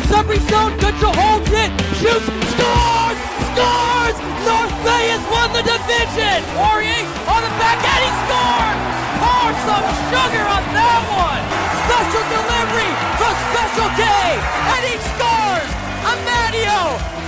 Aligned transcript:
the 0.00 0.08
submarine 0.08 0.44
zone. 0.48 0.72
Goodrow 0.76 1.14
holds 1.16 1.48
it. 1.48 1.72
Shoots. 1.96 2.28
Scores! 2.52 3.18
Scores! 3.48 4.16
North 4.44 4.76
Bay 4.84 5.08
has 5.08 5.24
won 5.32 5.48
the 5.56 5.64
division. 5.64 6.36
Poirier 6.52 7.00
on 7.32 7.40
the 7.40 7.52
back 7.56 7.80
and 7.80 8.02
he 8.04 8.12
scored. 8.28 8.78
Pour 9.16 9.50
some 9.64 9.86
sugar 10.12 10.44
on 10.44 10.62
that 10.76 11.02
one. 11.16 11.44
Special 11.88 12.24
delivery 12.28 12.92
from 13.16 13.34
Special 13.56 13.88
K, 13.96 14.02
and 14.04 14.82
he 14.84 14.96
scores. 15.16 15.70
Amadio. 16.04 16.80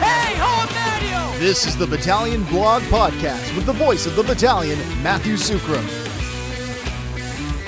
Hey, 0.05 0.37
ho, 0.37 0.69
Amadio. 0.69 1.39
This 1.39 1.65
is 1.67 1.77
the 1.77 1.87
Battalion 1.87 2.45
Blog 2.45 2.83
Podcast 2.85 3.55
with 3.57 3.65
the 3.65 3.73
voice 3.73 4.05
of 4.05 4.15
the 4.15 4.23
battalion, 4.23 4.79
Matthew 5.03 5.35
Sukram. 5.35 6.08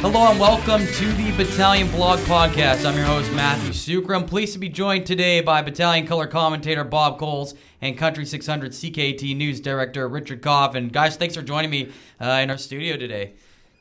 Hello 0.02 0.30
and 0.30 0.40
welcome 0.40 0.80
to 0.80 1.12
the 1.12 1.30
Battalion 1.36 1.90
Blog 1.90 2.20
Podcast. 2.20 2.86
I'm 2.86 2.96
your 2.96 3.04
host, 3.04 3.30
Matthew 3.32 3.74
Sucre. 3.74 4.14
I'm 4.14 4.24
pleased 4.24 4.54
to 4.54 4.58
be 4.58 4.70
joined 4.70 5.04
today 5.04 5.42
by 5.42 5.60
Battalion 5.60 6.06
Color 6.06 6.26
commentator 6.26 6.84
Bob 6.84 7.18
Coles 7.18 7.52
and 7.82 7.98
Country 7.98 8.24
600 8.24 8.72
CKAT 8.72 9.36
News 9.36 9.60
Director 9.60 10.08
Richard 10.08 10.40
Koff. 10.40 10.74
And 10.74 10.90
guys, 10.90 11.16
thanks 11.16 11.36
for 11.36 11.42
joining 11.42 11.68
me 11.68 11.92
uh, 12.18 12.40
in 12.42 12.50
our 12.50 12.56
studio 12.56 12.96
today. 12.96 13.34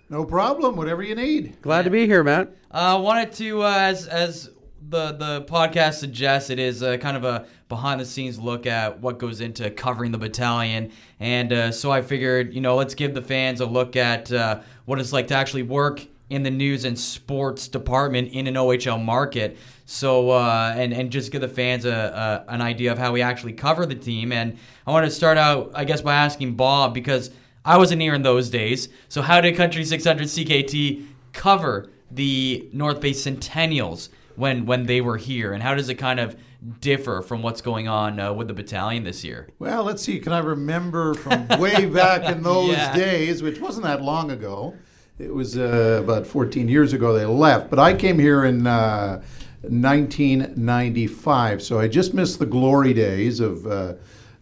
No 0.09 0.26
problem. 0.26 0.76
Whatever 0.76 1.03
you 1.03 1.16
need. 1.16 1.62
Glad 1.62 1.84
to 1.84 1.90
be 1.90 2.05
here, 2.05 2.21
Matt. 2.21 2.54
I 2.70 2.91
uh, 2.91 2.99
wanted 2.99 3.31
to, 3.34 3.63
uh, 3.63 3.77
as 3.77 4.05
as 4.05 4.49
the 4.90 5.13
the 5.13 5.43
podcast 5.43 5.95
suggests, 5.95 6.49
it 6.49 6.59
is 6.59 6.81
a 6.81 6.98
kind 6.98 7.15
of 7.15 7.23
a 7.23 7.45
behind 7.70 8.01
the 8.01 8.05
scenes 8.05 8.38
look 8.40 8.65
at 8.65 8.99
what 8.99 9.20
goes 9.20 9.40
into 9.40 9.70
covering 9.70 10.12
the 10.12 10.17
battalion, 10.17 10.91
and 11.20 11.54
uh, 11.54 11.71
so 11.71 11.91
I 11.91 12.01
figured, 12.01 12.54
you 12.54 12.62
know, 12.62 12.76
let's 12.76 12.95
give 12.95 13.13
the 13.13 13.21
fans 13.21 13.62
a 13.62 13.65
look 13.65 13.95
at 13.95 14.31
uh, 14.31 14.62
what 14.85 14.99
it's 14.99 15.13
like 15.13 15.27
to 15.27 15.35
actually 15.35 15.63
work 15.63 16.07
in 16.29 16.43
the 16.43 16.51
news 16.51 16.85
and 16.85 16.97
sports 16.97 17.67
department 17.67 18.31
in 18.31 18.45
an 18.47 18.53
OHL 18.55 19.03
market. 19.03 19.57
So 19.85 20.29
uh, 20.31 20.73
and 20.75 20.93
and 20.93 21.11
just 21.11 21.31
give 21.31 21.41
the 21.41 21.47
fans 21.47 21.85
a, 21.85 22.45
a 22.47 22.51
an 22.51 22.61
idea 22.61 22.91
of 22.91 22.97
how 22.99 23.11
we 23.11 23.21
actually 23.21 23.53
cover 23.53 23.85
the 23.85 23.95
team. 23.95 24.31
And 24.31 24.57
I 24.85 24.91
want 24.91 25.05
to 25.05 25.12
start 25.12 25.37
out, 25.37 25.71
I 25.73 25.84
guess, 25.85 26.01
by 26.01 26.13
asking 26.15 26.55
Bob 26.55 26.93
because 26.93 27.31
I 27.65 27.77
wasn't 27.77 28.01
here 28.01 28.13
in 28.13 28.21
those 28.21 28.49
days. 28.49 28.89
So 29.09 29.21
how 29.21 29.41
did 29.41 29.55
Country 29.55 29.84
600 29.84 30.27
CKAT 30.27 31.05
cover 31.34 31.89
the 32.12 32.70
North 32.73 33.01
Bay 33.01 33.11
Centennials 33.11 34.09
when 34.35 34.65
when 34.65 34.85
they 34.85 35.01
were 35.01 35.17
here, 35.17 35.54
and 35.54 35.61
how 35.63 35.76
does 35.76 35.89
it 35.89 35.95
kind 35.95 36.20
of 36.20 36.35
differ 36.82 37.21
from 37.21 37.41
what's 37.41 37.61
going 37.61 37.87
on 37.87 38.20
uh, 38.20 38.34
with 38.34 38.48
the 38.48 38.54
battalion 38.54 39.04
this 39.04 39.23
year? 39.23 39.48
Well, 39.59 39.84
let's 39.84 40.04
see. 40.04 40.20
Can 40.20 40.34
I 40.34 40.39
remember 40.39 41.13
from 41.13 41.48
way 41.59 41.85
back 41.85 42.23
in 42.29 42.43
those 42.43 42.71
Yeah. 42.71 42.93
days, 42.95 43.41
which 43.41 43.59
wasn't 43.59 43.85
that 43.85 44.01
long 44.01 44.29
ago? 44.32 44.76
It 45.20 45.34
was 45.34 45.57
uh, 45.57 45.99
about 46.01 46.25
14 46.25 46.70
years 46.70 46.93
ago 46.93 47.13
they 47.13 47.25
left. 47.25 47.70
But 47.70 47.77
I 47.77 47.93
came 47.93 48.17
here 48.17 48.45
in 48.45 48.65
uh, 48.65 49.21
1995, 49.61 51.61
so 51.61 51.77
I 51.77 51.89
just 51.89 52.13
missed 52.13 52.39
the 52.39 52.45
glory 52.45 52.93
days 52.93 53.41
of, 53.41 53.67
uh, 53.67 53.95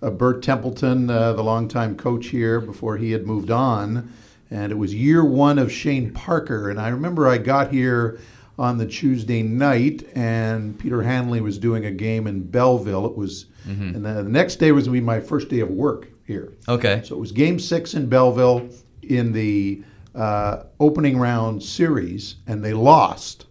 of 0.03 0.19
Bert 0.19 0.43
Templeton, 0.43 1.09
uh, 1.09 1.33
the 1.33 1.43
longtime 1.43 1.97
coach 1.97 2.27
here, 2.27 2.61
before 2.61 2.97
he 2.97 3.11
had 3.11 3.25
moved 3.25 3.49
on. 3.49 4.13
And 4.51 4.71
it 4.71 4.75
was 4.75 4.93
year 4.93 5.25
one 5.25 5.57
of 5.57 5.71
Shane 5.71 6.13
Parker. 6.13 6.69
And 6.69 6.79
I 6.79 6.89
remember 6.89 7.27
I 7.27 7.39
got 7.39 7.71
here 7.71 8.19
on 8.59 8.77
the 8.77 8.85
Tuesday 8.85 9.41
night, 9.41 10.07
and 10.15 10.79
Peter 10.79 11.01
Hanley 11.01 11.41
was 11.41 11.57
doing 11.57 11.85
a 11.85 11.91
game 11.91 12.27
in 12.27 12.43
Belleville. 12.43 13.07
It 13.07 13.17
was, 13.17 13.47
and 13.95 14.05
the, 14.05 14.23
the 14.23 14.29
next 14.29 14.57
day 14.57 14.71
was 14.71 14.85
going 14.85 14.95
to 14.95 15.01
be 15.01 15.05
my 15.05 15.19
first 15.19 15.49
day 15.49 15.59
of 15.59 15.69
work 15.69 16.07
here. 16.27 16.53
Okay. 16.67 17.01
So 17.03 17.15
it 17.15 17.19
was 17.19 17.31
Game 17.31 17.59
Six 17.59 17.95
in 17.95 18.07
Belleville 18.07 18.69
in 19.01 19.31
the 19.31 19.83
uh, 20.17 20.63
opening 20.79 21.17
round 21.17 21.61
series, 21.63 22.35
and 22.47 22.63
they 22.65 22.73
lost. 22.73 23.45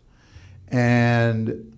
And 0.69 1.73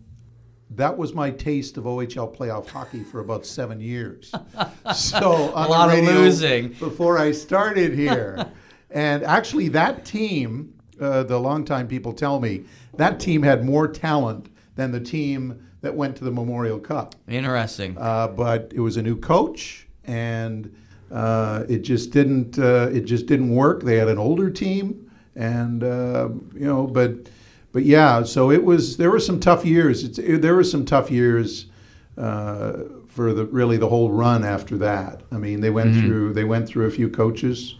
that 0.70 0.96
was 0.96 1.12
my 1.14 1.30
taste 1.30 1.76
of 1.76 1.84
OHL 1.84 2.34
playoff 2.34 2.68
hockey 2.68 3.04
for 3.04 3.20
about 3.20 3.44
seven 3.46 3.80
years. 3.80 4.32
So 4.94 5.52
A 5.54 5.68
lot 5.68 5.96
of 5.96 6.02
losing. 6.04 6.68
before 6.68 7.18
I 7.18 7.30
started 7.32 7.92
here, 7.92 8.46
and 8.90 9.22
actually 9.22 9.68
that 9.68 10.06
team, 10.06 10.72
uh, 10.98 11.24
the 11.24 11.38
longtime 11.38 11.86
people 11.88 12.14
tell 12.14 12.40
me, 12.40 12.64
that 12.96 13.20
team 13.20 13.42
had 13.42 13.64
more 13.66 13.86
talent 13.86 14.48
than 14.76 14.90
the 14.90 15.00
team 15.00 15.62
that 15.82 15.94
went 15.94 16.16
to 16.16 16.24
the 16.24 16.30
Memorial 16.30 16.78
Cup. 16.78 17.14
Interesting. 17.28 17.96
Uh, 17.98 18.28
but 18.28 18.72
it 18.74 18.80
was 18.80 18.96
a 18.96 19.02
new 19.02 19.16
coach, 19.16 19.86
and 20.04 20.74
uh, 21.10 21.64
it 21.68 21.78
just 21.78 22.10
didn't. 22.10 22.58
Uh, 22.58 22.90
it 22.92 23.02
just 23.02 23.26
didn't 23.26 23.54
work. 23.54 23.82
They 23.82 23.96
had 23.96 24.08
an 24.08 24.18
older 24.18 24.50
team, 24.50 25.10
and 25.34 25.82
uh, 25.82 26.28
you 26.54 26.66
know, 26.66 26.86
but 26.86 27.28
but 27.72 27.84
yeah. 27.84 28.22
So 28.24 28.50
it 28.50 28.64
was. 28.64 28.96
There 28.96 29.10
were 29.10 29.20
some 29.20 29.40
tough 29.40 29.64
years. 29.64 30.04
It's, 30.04 30.18
it, 30.18 30.42
there 30.42 30.54
were 30.54 30.64
some 30.64 30.84
tough 30.84 31.10
years 31.10 31.66
uh, 32.16 32.82
for 33.08 33.32
the 33.32 33.46
really 33.46 33.76
the 33.76 33.88
whole 33.88 34.10
run 34.10 34.44
after 34.44 34.76
that. 34.78 35.22
I 35.32 35.38
mean, 35.38 35.60
they 35.60 35.70
went 35.70 35.94
through. 35.96 36.34
They 36.34 36.44
went 36.44 36.68
through 36.68 36.86
a 36.86 36.90
few 36.90 37.08
coaches. 37.08 37.76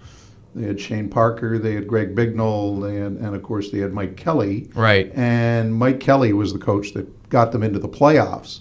They 0.54 0.66
had 0.66 0.80
Shane 0.80 1.08
Parker. 1.08 1.58
They 1.58 1.74
had 1.74 1.86
Greg 1.86 2.14
Bignell. 2.16 2.80
They 2.80 2.96
had, 2.96 3.12
and 3.12 3.34
of 3.34 3.42
course, 3.42 3.70
they 3.70 3.78
had 3.78 3.92
Mike 3.92 4.16
Kelly. 4.16 4.70
Right. 4.74 5.12
And 5.14 5.74
Mike 5.74 6.00
Kelly 6.00 6.32
was 6.32 6.52
the 6.52 6.58
coach 6.58 6.94
that 6.94 7.28
got 7.28 7.52
them 7.52 7.62
into 7.62 7.78
the 7.78 7.88
playoffs, 7.88 8.60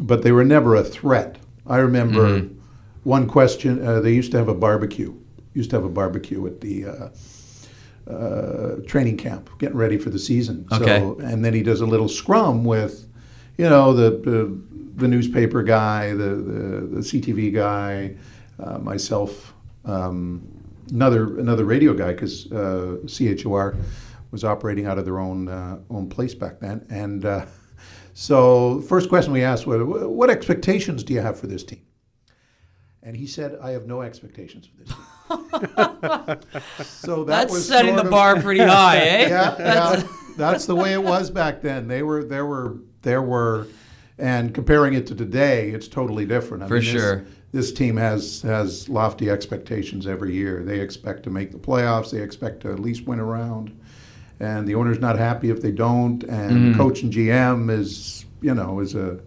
but 0.00 0.22
they 0.22 0.32
were 0.32 0.44
never 0.44 0.74
a 0.74 0.82
threat. 0.82 1.38
I 1.66 1.78
remember 1.78 2.48
one 3.04 3.26
question. 3.26 3.84
Uh, 3.84 4.00
they 4.00 4.12
used 4.12 4.30
to 4.32 4.38
have 4.38 4.48
a 4.48 4.54
barbecue. 4.54 5.14
Used 5.54 5.70
to 5.70 5.76
have 5.76 5.84
a 5.84 5.90
barbecue 5.90 6.46
at 6.46 6.60
the 6.60 6.86
uh, 6.86 7.08
uh, 8.10 8.76
training 8.86 9.16
camp, 9.16 9.50
getting 9.58 9.76
ready 9.76 9.98
for 9.98 10.10
the 10.10 10.18
season. 10.18 10.66
Okay. 10.72 11.00
So, 11.00 11.18
and 11.20 11.44
then 11.44 11.54
he 11.54 11.62
does 11.62 11.80
a 11.80 11.86
little 11.86 12.08
scrum 12.08 12.64
with, 12.64 13.06
you 13.56 13.68
know, 13.68 13.92
the 13.92 14.10
the, 14.10 14.60
the 14.96 15.08
newspaper 15.08 15.62
guy, 15.62 16.10
the 16.10 16.34
the, 16.36 16.86
the 16.86 17.00
CTV 17.00 17.54
guy, 17.54 18.14
uh, 18.62 18.78
myself, 18.78 19.54
um, 19.84 20.46
another 20.90 21.38
another 21.38 21.64
radio 21.64 21.94
guy 21.94 22.12
because 22.12 22.50
uh, 22.52 22.96
CHOR 23.06 23.76
was 24.30 24.44
operating 24.44 24.86
out 24.86 24.98
of 24.98 25.04
their 25.04 25.18
own 25.18 25.48
uh, 25.48 25.78
own 25.90 26.08
place 26.08 26.34
back 26.34 26.60
then. 26.60 26.86
And 26.90 27.24
uh, 27.24 27.46
so, 28.14 28.80
first 28.82 29.08
question 29.08 29.32
we 29.32 29.42
asked 29.42 29.66
was, 29.66 29.82
"What 29.82 30.30
expectations 30.30 31.02
do 31.02 31.14
you 31.14 31.20
have 31.20 31.38
for 31.38 31.46
this 31.46 31.64
team?" 31.64 31.82
And 33.02 33.16
he 33.16 33.26
said, 33.26 33.58
"I 33.62 33.70
have 33.70 33.86
no 33.86 34.02
expectations 34.02 34.66
for 34.66 34.76
this 34.84 34.88
team." 34.88 36.40
so 36.84 37.24
that 37.24 37.26
That's 37.26 37.52
was 37.52 37.66
setting 37.66 37.96
the 37.96 38.02
of- 38.04 38.10
bar 38.10 38.40
pretty 38.40 38.60
high, 38.60 38.96
eh? 39.00 39.28
yeah, 39.28 39.56
yeah. 39.58 40.02
That's 40.36 40.66
the 40.66 40.74
way 40.76 40.92
it 40.92 41.02
was 41.02 41.30
back 41.30 41.60
then. 41.62 41.88
They 41.88 42.02
were, 42.02 42.24
there 42.24 42.46
were, 42.46 42.76
there 43.02 43.22
were, 43.22 43.66
and 44.18 44.54
comparing 44.54 44.94
it 44.94 45.06
to 45.08 45.14
today, 45.14 45.70
it's 45.70 45.88
totally 45.88 46.24
different. 46.26 46.62
I 46.64 46.68
For 46.68 46.74
this- 46.76 46.84
sure. 46.84 47.24
This 47.52 47.72
team 47.72 47.96
has 47.96 48.42
has 48.42 48.88
lofty 48.88 49.28
expectations 49.28 50.06
every 50.06 50.32
year. 50.34 50.62
They 50.62 50.78
expect 50.78 51.24
to 51.24 51.30
make 51.30 51.50
the 51.50 51.58
playoffs. 51.58 52.12
They 52.12 52.20
expect 52.22 52.60
to 52.60 52.70
at 52.70 52.78
least 52.78 53.06
win 53.08 53.18
a 53.18 53.24
round, 53.24 53.76
and 54.38 54.68
the 54.68 54.76
owner's 54.76 55.00
not 55.00 55.18
happy 55.18 55.50
if 55.50 55.60
they 55.60 55.72
don't. 55.72 56.22
And 56.24 56.72
the 56.72 56.78
coach 56.78 57.02
and 57.02 57.12
GM 57.12 57.68
is, 57.70 58.24
you 58.40 58.54
know, 58.54 58.78
is 58.78 58.94
a 58.94 59.18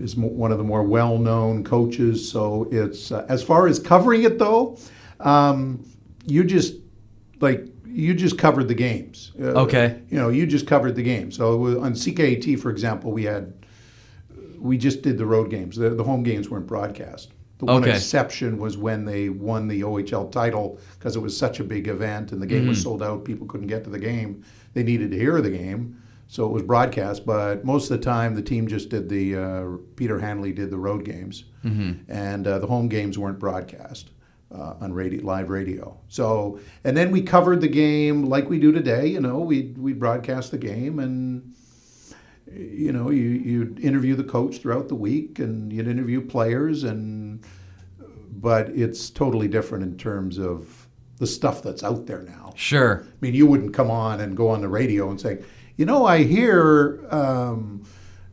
is 0.00 0.16
one 0.16 0.50
of 0.50 0.58
the 0.58 0.64
more 0.64 0.82
well-known 0.82 1.62
coaches. 1.62 2.30
So 2.30 2.66
it's 2.70 3.12
uh, 3.12 3.26
as 3.28 3.42
far 3.42 3.66
as 3.66 3.78
covering 3.78 4.22
it 4.24 4.38
though, 4.38 4.78
um, 5.20 5.84
you 6.26 6.44
just 6.44 6.74
like 7.40 7.66
you 7.86 8.14
just 8.14 8.38
covered 8.38 8.68
the 8.68 8.74
games. 8.74 9.32
Uh, 9.40 9.62
Okay. 9.62 10.00
You 10.10 10.18
know, 10.18 10.28
you 10.28 10.46
just 10.46 10.66
covered 10.66 10.94
the 10.96 11.02
game. 11.02 11.30
So 11.32 11.56
with- 11.56 11.78
on 11.78 11.92
CKAT, 11.94 12.58
for 12.58 12.70
example, 12.70 13.12
we 13.12 13.24
had 13.24 13.52
we 14.58 14.76
just 14.76 15.00
did 15.02 15.16
the 15.16 15.24
road 15.26 15.50
games. 15.50 15.76
The, 15.76 15.90
the 15.90 16.04
home 16.04 16.22
games 16.22 16.50
weren't 16.50 16.66
broadcast. 16.66 17.30
The 17.58 17.64
one 17.66 17.82
Okay. 17.82 17.92
exception 17.94 18.58
was 18.58 18.76
when 18.76 19.04
they 19.06 19.28
won 19.30 19.68
the 19.68 19.82
OHL 19.82 20.30
title 20.30 20.78
because 20.98 21.16
it 21.16 21.20
was 21.20 21.36
such 21.36 21.60
a 21.60 21.64
big 21.64 21.88
event 21.88 22.32
and 22.32 22.40
the 22.42 22.46
game 22.46 22.60
Mm-hmm. 22.60 22.68
was 22.70 22.82
sold 22.82 23.02
out. 23.02 23.24
People 23.24 23.46
couldn't 23.46 23.66
get 23.68 23.84
to 23.84 23.90
the 23.90 23.98
game. 23.98 24.42
They 24.74 24.82
needed 24.82 25.10
to 25.12 25.16
hear 25.18 25.40
the 25.40 25.50
game, 25.50 25.99
so 26.32 26.46
it 26.46 26.52
was 26.52 26.62
broadcast. 26.62 27.26
But 27.26 27.64
most 27.64 27.90
of 27.90 27.98
the 27.98 28.04
time, 28.04 28.34
the 28.36 28.42
team 28.42 28.68
just 28.68 28.88
did 28.88 29.08
the 29.08 29.36
uh, 29.36 29.64
Peter 29.96 30.18
Hanley 30.20 30.52
did 30.52 30.70
the 30.70 30.78
road 30.78 31.04
games, 31.04 31.44
Mm-hmm. 31.64 32.10
and 32.10 32.46
uh, 32.46 32.58
the 32.58 32.66
home 32.66 32.88
games 32.88 33.18
weren't 33.18 33.38
broadcast 33.38 34.10
uh, 34.54 34.74
on 34.80 34.92
radio, 34.94 35.22
live 35.22 35.50
radio. 35.50 35.98
So, 36.08 36.58
and 36.84 36.96
then 36.96 37.10
we 37.10 37.20
covered 37.22 37.60
the 37.60 37.68
game 37.68 38.24
like 38.24 38.48
we 38.48 38.58
do 38.58 38.72
today. 38.72 39.06
You 39.08 39.20
know, 39.20 39.40
we 39.40 39.74
we 39.76 39.92
broadcast 39.92 40.50
the 40.52 40.58
game 40.58 40.98
and 41.00 41.52
you 42.52 42.92
know, 42.92 43.10
you 43.10 43.28
you'd 43.28 43.78
interview 43.80 44.14
the 44.16 44.24
coach 44.24 44.58
throughout 44.58 44.88
the 44.88 44.94
week, 44.94 45.38
and 45.38 45.72
you'd 45.72 45.86
interview 45.88 46.20
players, 46.20 46.82
and 46.84 47.44
but 48.32 48.70
it's 48.70 49.10
totally 49.10 49.48
different 49.48 49.84
in 49.84 49.96
terms 49.98 50.38
of 50.38 50.88
the 51.18 51.26
stuff 51.26 51.62
that's 51.62 51.84
out 51.84 52.06
there 52.06 52.22
now. 52.22 52.52
Sure. 52.56 53.04
I 53.04 53.16
mean, 53.20 53.34
you 53.34 53.46
wouldn't 53.46 53.74
come 53.74 53.90
on 53.90 54.20
and 54.20 54.34
go 54.36 54.48
on 54.48 54.62
the 54.62 54.68
radio 54.68 55.10
and 55.10 55.20
say, 55.20 55.42
you 55.80 55.86
know, 55.86 56.04
I 56.04 56.24
hear 56.24 57.06
um, 57.10 57.82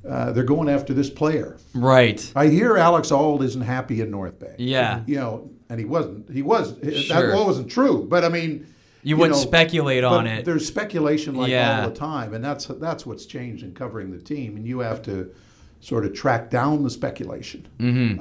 uh, 0.05 0.33
they're 0.33 0.43
going 0.43 0.67
after 0.67 0.93
this 0.93 1.09
player. 1.09 1.55
Right. 1.73 2.29
I 2.35 2.47
hear 2.47 2.75
Alex 2.75 3.09
Auld 3.09 3.41
isn't 3.41 3.61
happy 3.61 4.01
in 4.01 4.11
North 4.11 4.37
Bay. 4.37 4.53
Yeah. 4.57 5.01
you 5.07 5.15
know, 5.15 5.49
and 5.69 5.79
he 5.79 5.85
wasn't. 5.85 6.29
He 6.29 6.41
was. 6.41 6.75
Sure. 6.83 7.31
That 7.31 7.45
wasn't 7.45 7.71
true. 7.71 8.05
But 8.09 8.25
I 8.25 8.29
mean, 8.29 8.67
You 9.01 9.15
wouldn't 9.15 9.37
know, 9.37 9.41
speculate 9.41 10.03
on 10.03 10.27
it. 10.27 10.43
There's 10.43 10.67
speculation 10.67 11.35
like 11.35 11.49
Yeah. 11.49 11.83
all 11.83 11.89
the 11.89 11.95
time, 11.95 12.33
and 12.33 12.43
that's 12.43 12.65
that's 12.65 13.05
what's 13.05 13.25
changed 13.25 13.63
in 13.63 13.73
covering 13.73 14.11
the 14.11 14.19
team. 14.19 14.57
And 14.57 14.67
you 14.67 14.79
have 14.79 15.01
to 15.03 15.31
sort 15.79 16.03
of 16.05 16.13
track 16.13 16.49
down 16.49 16.83
the 16.83 16.89
speculation. 16.89 17.65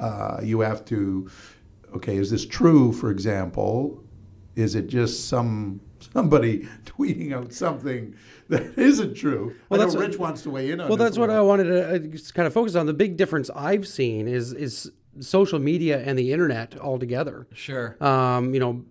Uh, 0.01 0.39
you 0.41 0.61
have 0.61 0.85
to, 0.85 1.29
okay, 1.95 2.15
is 2.15 2.29
this 2.31 2.45
true? 2.45 2.93
For 2.93 3.11
example, 3.11 4.01
is 4.55 4.73
it 4.75 4.87
just 4.87 5.27
some 5.27 5.81
somebody 6.13 6.67
tweeting 6.85 7.33
out 7.33 7.53
something 7.53 8.15
that 8.49 8.77
isn't 8.77 9.15
true? 9.15 9.55
Well, 9.69 9.79
I 9.79 9.83
that's 9.83 9.93
know 9.93 10.01
what- 10.01 10.09
Rich 10.09 10.19
wants 10.19 10.41
to 10.43 10.49
weigh 10.49 10.71
in 10.71 10.79
on. 10.79 10.87
Well, 10.87 10.97
this 10.97 11.05
that's 11.05 11.17
a 11.17 11.19
what 11.21 11.29
I 11.29 11.41
wanted 11.41 11.63
to 11.65 11.95
uh, 11.95 11.99
kind 12.33 12.47
of 12.47 12.53
focus 12.53 12.75
on. 12.75 12.85
The 12.85 12.93
big 12.93 13.17
difference 13.17 13.49
I've 13.55 13.87
seen 13.87 14.27
is 14.27 14.53
is 14.53 14.91
social 15.19 15.59
media 15.59 15.99
and 16.03 16.17
the 16.17 16.31
internet 16.31 16.79
altogether. 16.79 17.47
Sure. 17.53 17.95
Um, 18.03 18.53
you 18.53 18.59
know, 18.59 18.85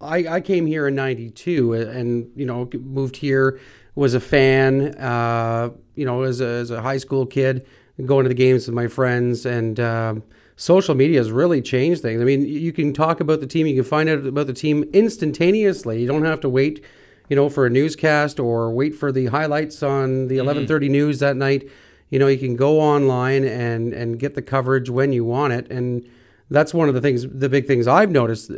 I, 0.00 0.26
I 0.26 0.40
came 0.40 0.66
here 0.66 0.86
in 0.88 0.94
'92 0.94 1.72
and 1.74 2.30
you 2.36 2.44
know 2.46 2.68
moved 2.74 3.16
here, 3.16 3.60
was 3.94 4.14
a 4.14 4.20
fan. 4.20 4.94
Uh, 4.96 5.70
you 5.94 6.04
know, 6.04 6.22
as 6.22 6.40
a, 6.40 6.46
as 6.46 6.70
a 6.70 6.82
high 6.82 6.96
school 6.98 7.24
kid, 7.24 7.66
going 8.04 8.24
to 8.24 8.28
the 8.28 8.34
games 8.34 8.66
with 8.66 8.74
my 8.74 8.88
friends, 8.88 9.46
and 9.46 9.78
um, 9.78 10.22
social 10.56 10.94
media 10.94 11.18
has 11.18 11.30
really 11.30 11.60
changed 11.60 12.02
things. 12.02 12.20
I 12.20 12.24
mean, 12.24 12.46
you 12.46 12.72
can 12.72 12.92
talk 12.92 13.20
about 13.20 13.40
the 13.40 13.46
team, 13.46 13.66
you 13.66 13.74
can 13.74 13.84
find 13.84 14.08
out 14.08 14.24
about 14.26 14.46
the 14.46 14.52
team 14.52 14.84
instantaneously. 14.92 16.00
You 16.00 16.06
don't 16.06 16.24
have 16.24 16.40
to 16.40 16.48
wait, 16.48 16.84
you 17.28 17.36
know, 17.36 17.48
for 17.48 17.66
a 17.66 17.70
newscast 17.70 18.38
or 18.38 18.70
wait 18.70 18.94
for 18.94 19.10
the 19.10 19.26
highlights 19.26 19.82
on 19.82 20.28
the 20.28 20.38
11:30 20.38 20.88
news 20.88 21.18
that 21.20 21.36
night. 21.36 21.68
You 22.10 22.18
know, 22.18 22.28
you 22.28 22.38
can 22.38 22.56
go 22.56 22.80
online 22.80 23.44
and 23.44 23.92
and 23.92 24.18
get 24.18 24.34
the 24.34 24.42
coverage 24.42 24.90
when 24.90 25.12
you 25.12 25.24
want 25.24 25.52
it 25.52 25.70
and 25.70 26.06
that's 26.50 26.74
one 26.74 26.88
of 26.88 26.94
the 26.94 27.00
things 27.00 27.26
the 27.28 27.48
big 27.48 27.66
things 27.66 27.86
i've 27.86 28.10
noticed 28.10 28.50
uh, 28.50 28.54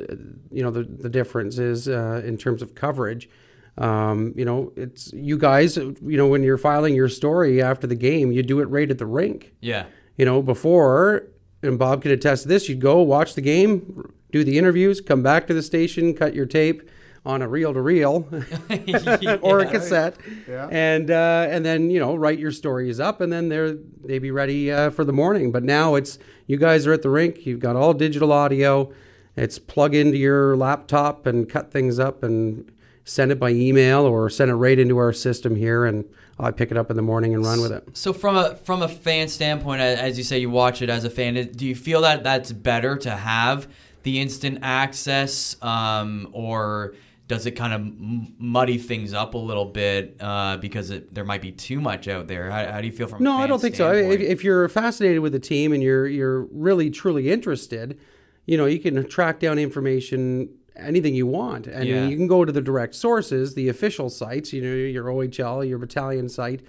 you 0.51 0.63
know 0.63 0.71
the, 0.71 0.83
the 0.83 1.09
difference 1.09 1.59
is 1.59 1.89
uh, 1.89 2.21
in 2.25 2.37
terms 2.37 2.63
of 2.63 2.75
coverage 2.75 3.29
um, 3.79 4.33
you 4.37 4.45
know 4.45 4.73
it's 4.77 5.13
you 5.13 5.39
guys 5.39 5.77
you 5.77 6.17
know 6.17 6.27
when 6.27 6.43
you're 6.43 6.59
filing 6.59 6.95
your 6.95 7.09
story 7.09 7.63
after 7.63 7.87
the 7.87 7.95
game 7.95 8.33
you 8.33 8.43
do 8.43 8.61
it 8.61 8.65
right 8.67 8.91
at 8.91 8.99
the 8.99 9.07
rink 9.07 9.55
yeah. 9.61 9.87
you 10.17 10.25
know 10.25 10.43
before 10.43 11.25
and 11.63 11.79
bob 11.79 12.03
could 12.03 12.11
attest 12.13 12.43
to 12.43 12.49
this. 12.49 12.69
You'd 12.69 12.81
go 12.81 13.01
watch 13.03 13.35
the 13.35 13.41
game 13.41 14.13
do 14.33 14.43
the 14.45 14.59
interviews 14.59 15.01
come 15.01 15.23
back 15.23 15.47
to 15.47 15.55
the 15.55 15.63
station 15.63 16.13
cut 16.15 16.35
your 16.35 16.47
tape 16.47 16.89
on 17.25 17.43
a 17.43 17.49
reel 17.49 17.73
to 17.73 17.81
reel 17.81 18.29
or 19.43 19.61
a 19.61 19.67
cassette 19.71 20.17
Yeah. 20.49 20.69
and 20.71 21.11
uh, 21.11 21.47
and 21.51 21.65
then 21.65 21.91
you 21.91 21.99
know 22.01 22.15
write 22.17 22.39
your 22.39 22.51
stories 22.53 23.01
up 23.01 23.21
and 23.21 23.33
then 23.33 23.49
they're 23.49 23.73
they 24.05 24.19
be 24.19 24.31
ready 24.31 24.71
uh, 24.71 24.91
for 24.91 25.05
the 25.05 25.13
morning. 25.13 25.53
But 25.53 25.63
now 25.65 25.95
it's 25.95 26.19
you 26.47 26.57
guys 26.57 26.87
are 26.87 26.93
at 26.93 27.03
the 27.03 27.11
rink 27.11 27.47
you've 27.47 27.61
got 27.61 27.77
all 27.77 27.95
digital 27.95 28.33
audio 28.33 28.93
it's 29.37 29.59
plug 29.59 29.95
into 29.95 30.17
your 30.17 30.57
laptop 30.57 31.27
and 31.27 31.49
cut 31.49 31.71
things 31.71 31.99
up 31.99 32.23
and 32.23 32.71
send 33.05 33.31
it 33.31 33.39
by 33.39 33.51
email 33.51 34.01
or 34.01 34.31
send 34.31 34.51
it 34.51 34.55
right 34.55 34.79
into 34.79 34.97
our 34.97 35.13
system 35.13 35.57
here 35.57 35.85
and 35.85 36.05
I 36.39 36.51
pick 36.51 36.71
it 36.71 36.77
up 36.77 36.91
in 36.91 36.97
the 36.97 37.03
morning 37.03 37.35
and 37.35 37.45
run 37.45 37.61
with 37.63 37.73
it. 37.73 37.97
So 37.97 38.13
from 38.13 38.37
a 38.37 38.57
from 38.57 38.83
a 38.83 38.89
fan 38.89 39.29
standpoint, 39.29 39.81
as 39.81 40.19
you 40.19 40.25
say, 40.25 40.39
you 40.39 40.51
watch 40.51 40.83
it 40.83 40.91
as 40.91 41.05
a 41.05 41.11
fan. 41.11 41.35
Do 41.53 41.67
you 41.67 41.75
feel 41.75 42.03
that 42.03 42.25
that's 42.25 42.53
better 42.53 42.97
to 42.99 43.11
have 43.11 43.69
the 44.03 44.21
instant 44.21 44.59
access, 44.63 45.61
um, 45.63 46.29
or 46.33 46.95
does 47.27 47.47
it 47.47 47.53
kind 47.53 47.73
of 47.73 48.39
muddy 48.39 48.79
things 48.79 49.13
up 49.13 49.35
a 49.35 49.39
little 49.39 49.65
bit 49.65 50.17
uh, 50.21 50.59
because 50.59 50.91
it, 50.91 51.13
there 51.13 51.25
might 51.25 51.43
be 51.43 51.53
too 51.53 51.81
much 51.81 52.07
out 52.07 52.29
there? 52.29 52.51
How, 52.51 52.73
how 52.73 52.81
do 52.81 52.87
you 52.87 52.93
feel 52.93 53.09
from? 53.09 53.21
a 53.21 53.23
No, 53.23 53.37
I 53.37 53.47
don't 53.47 53.61
think 53.61 53.75
so. 53.75 53.93
If, 53.93 54.21
if 54.21 54.45
you're 54.45 54.69
fascinated 54.69 55.21
with 55.21 55.33
the 55.33 55.41
team 55.41 55.73
and 55.73 55.83
you're 55.83 56.07
you're 56.07 56.43
really 56.53 56.91
truly 56.91 57.31
interested, 57.31 57.99
you 58.45 58.59
know, 58.59 58.67
you 58.67 58.79
can 58.79 59.09
track 59.09 59.41
down 59.41 59.59
information 59.59 60.51
anything 60.77 61.15
you 61.15 61.27
want, 61.27 61.67
and 61.67 61.85
Yeah. 61.89 62.07
you 62.07 62.17
can 62.17 62.27
go 62.27 62.45
to 62.45 62.53
the 62.53 62.61
direct 62.63 62.95
sources, 62.95 63.55
the 63.55 63.69
official 63.69 64.11
sites. 64.11 64.53
You 64.53 64.63
know, 64.63 64.75
your 64.75 65.05
OHL, 65.11 65.65
your 65.69 65.79
battalion 65.79 66.29
site, 66.29 66.61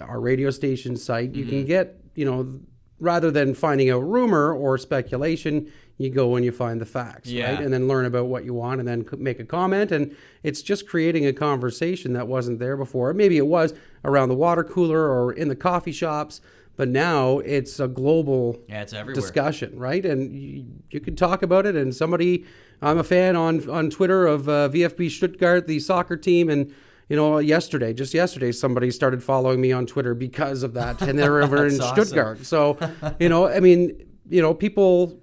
our 0.00 0.20
radio 0.20 0.50
station 0.50 0.96
site. 0.96 1.34
You 1.34 1.44
Mm-hmm. 1.44 1.50
can 1.50 1.64
get 1.66 2.00
you 2.14 2.24
know. 2.24 2.60
Rather 3.00 3.30
than 3.30 3.54
finding 3.54 3.90
out 3.90 4.00
rumor 4.00 4.52
or 4.52 4.76
speculation, 4.76 5.68
you 5.98 6.10
go 6.10 6.34
and 6.34 6.44
you 6.44 6.50
find 6.50 6.80
the 6.80 6.84
facts, 6.84 7.30
Yeah. 7.30 7.50
right? 7.54 7.64
And 7.64 7.72
then 7.72 7.86
learn 7.86 8.06
about 8.06 8.26
what 8.26 8.44
you 8.44 8.54
want, 8.54 8.80
and 8.80 8.88
then 8.88 9.06
make 9.18 9.38
a 9.38 9.44
comment. 9.44 9.92
And 9.92 10.16
it's 10.42 10.62
just 10.62 10.88
creating 10.88 11.24
a 11.24 11.32
conversation 11.32 12.12
that 12.14 12.26
wasn't 12.26 12.58
there 12.58 12.76
before. 12.76 13.14
Maybe 13.14 13.36
it 13.36 13.46
was 13.46 13.72
around 14.04 14.30
the 14.30 14.34
water 14.34 14.64
cooler 14.64 14.98
or 15.08 15.32
in 15.32 15.46
the 15.46 15.54
coffee 15.54 15.92
shops, 15.92 16.40
but 16.76 16.88
now 16.88 17.38
it's 17.38 17.78
a 17.78 17.86
global 17.86 18.58
yeah, 18.68 18.82
it's 18.82 18.92
everywhere. 18.92 19.14
discussion, 19.14 19.78
right? 19.78 20.04
And 20.04 20.34
you, 20.34 20.64
you 20.90 20.98
could 20.98 21.16
talk 21.16 21.44
about 21.44 21.66
it. 21.66 21.76
And 21.76 21.94
somebody, 21.94 22.46
I'm 22.80 22.98
a 22.98 23.04
fan 23.04 23.36
on 23.36 23.68
on 23.68 23.90
Twitter 23.90 24.26
of 24.26 24.48
uh, 24.48 24.68
VFB 24.68 25.10
Stuttgart, 25.10 25.66
the 25.66 25.80
soccer 25.80 26.16
team, 26.16 26.48
and 26.50 26.72
you 27.08 27.16
know, 27.16 27.38
yesterday, 27.38 27.92
just 27.94 28.12
yesterday, 28.12 28.52
somebody 28.52 28.90
started 28.90 29.22
following 29.22 29.60
me 29.60 29.72
on 29.72 29.86
Twitter 29.86 30.14
because 30.14 30.62
of 30.62 30.74
that, 30.74 31.00
and 31.00 31.18
they're 31.18 31.42
over 31.42 31.66
in 31.66 31.80
awesome. 31.80 32.04
Stuttgart. 32.04 32.44
So, 32.44 32.78
you 33.18 33.28
know, 33.30 33.48
I 33.48 33.60
mean, 33.60 34.06
you 34.28 34.42
know, 34.42 34.52
people 34.52 35.18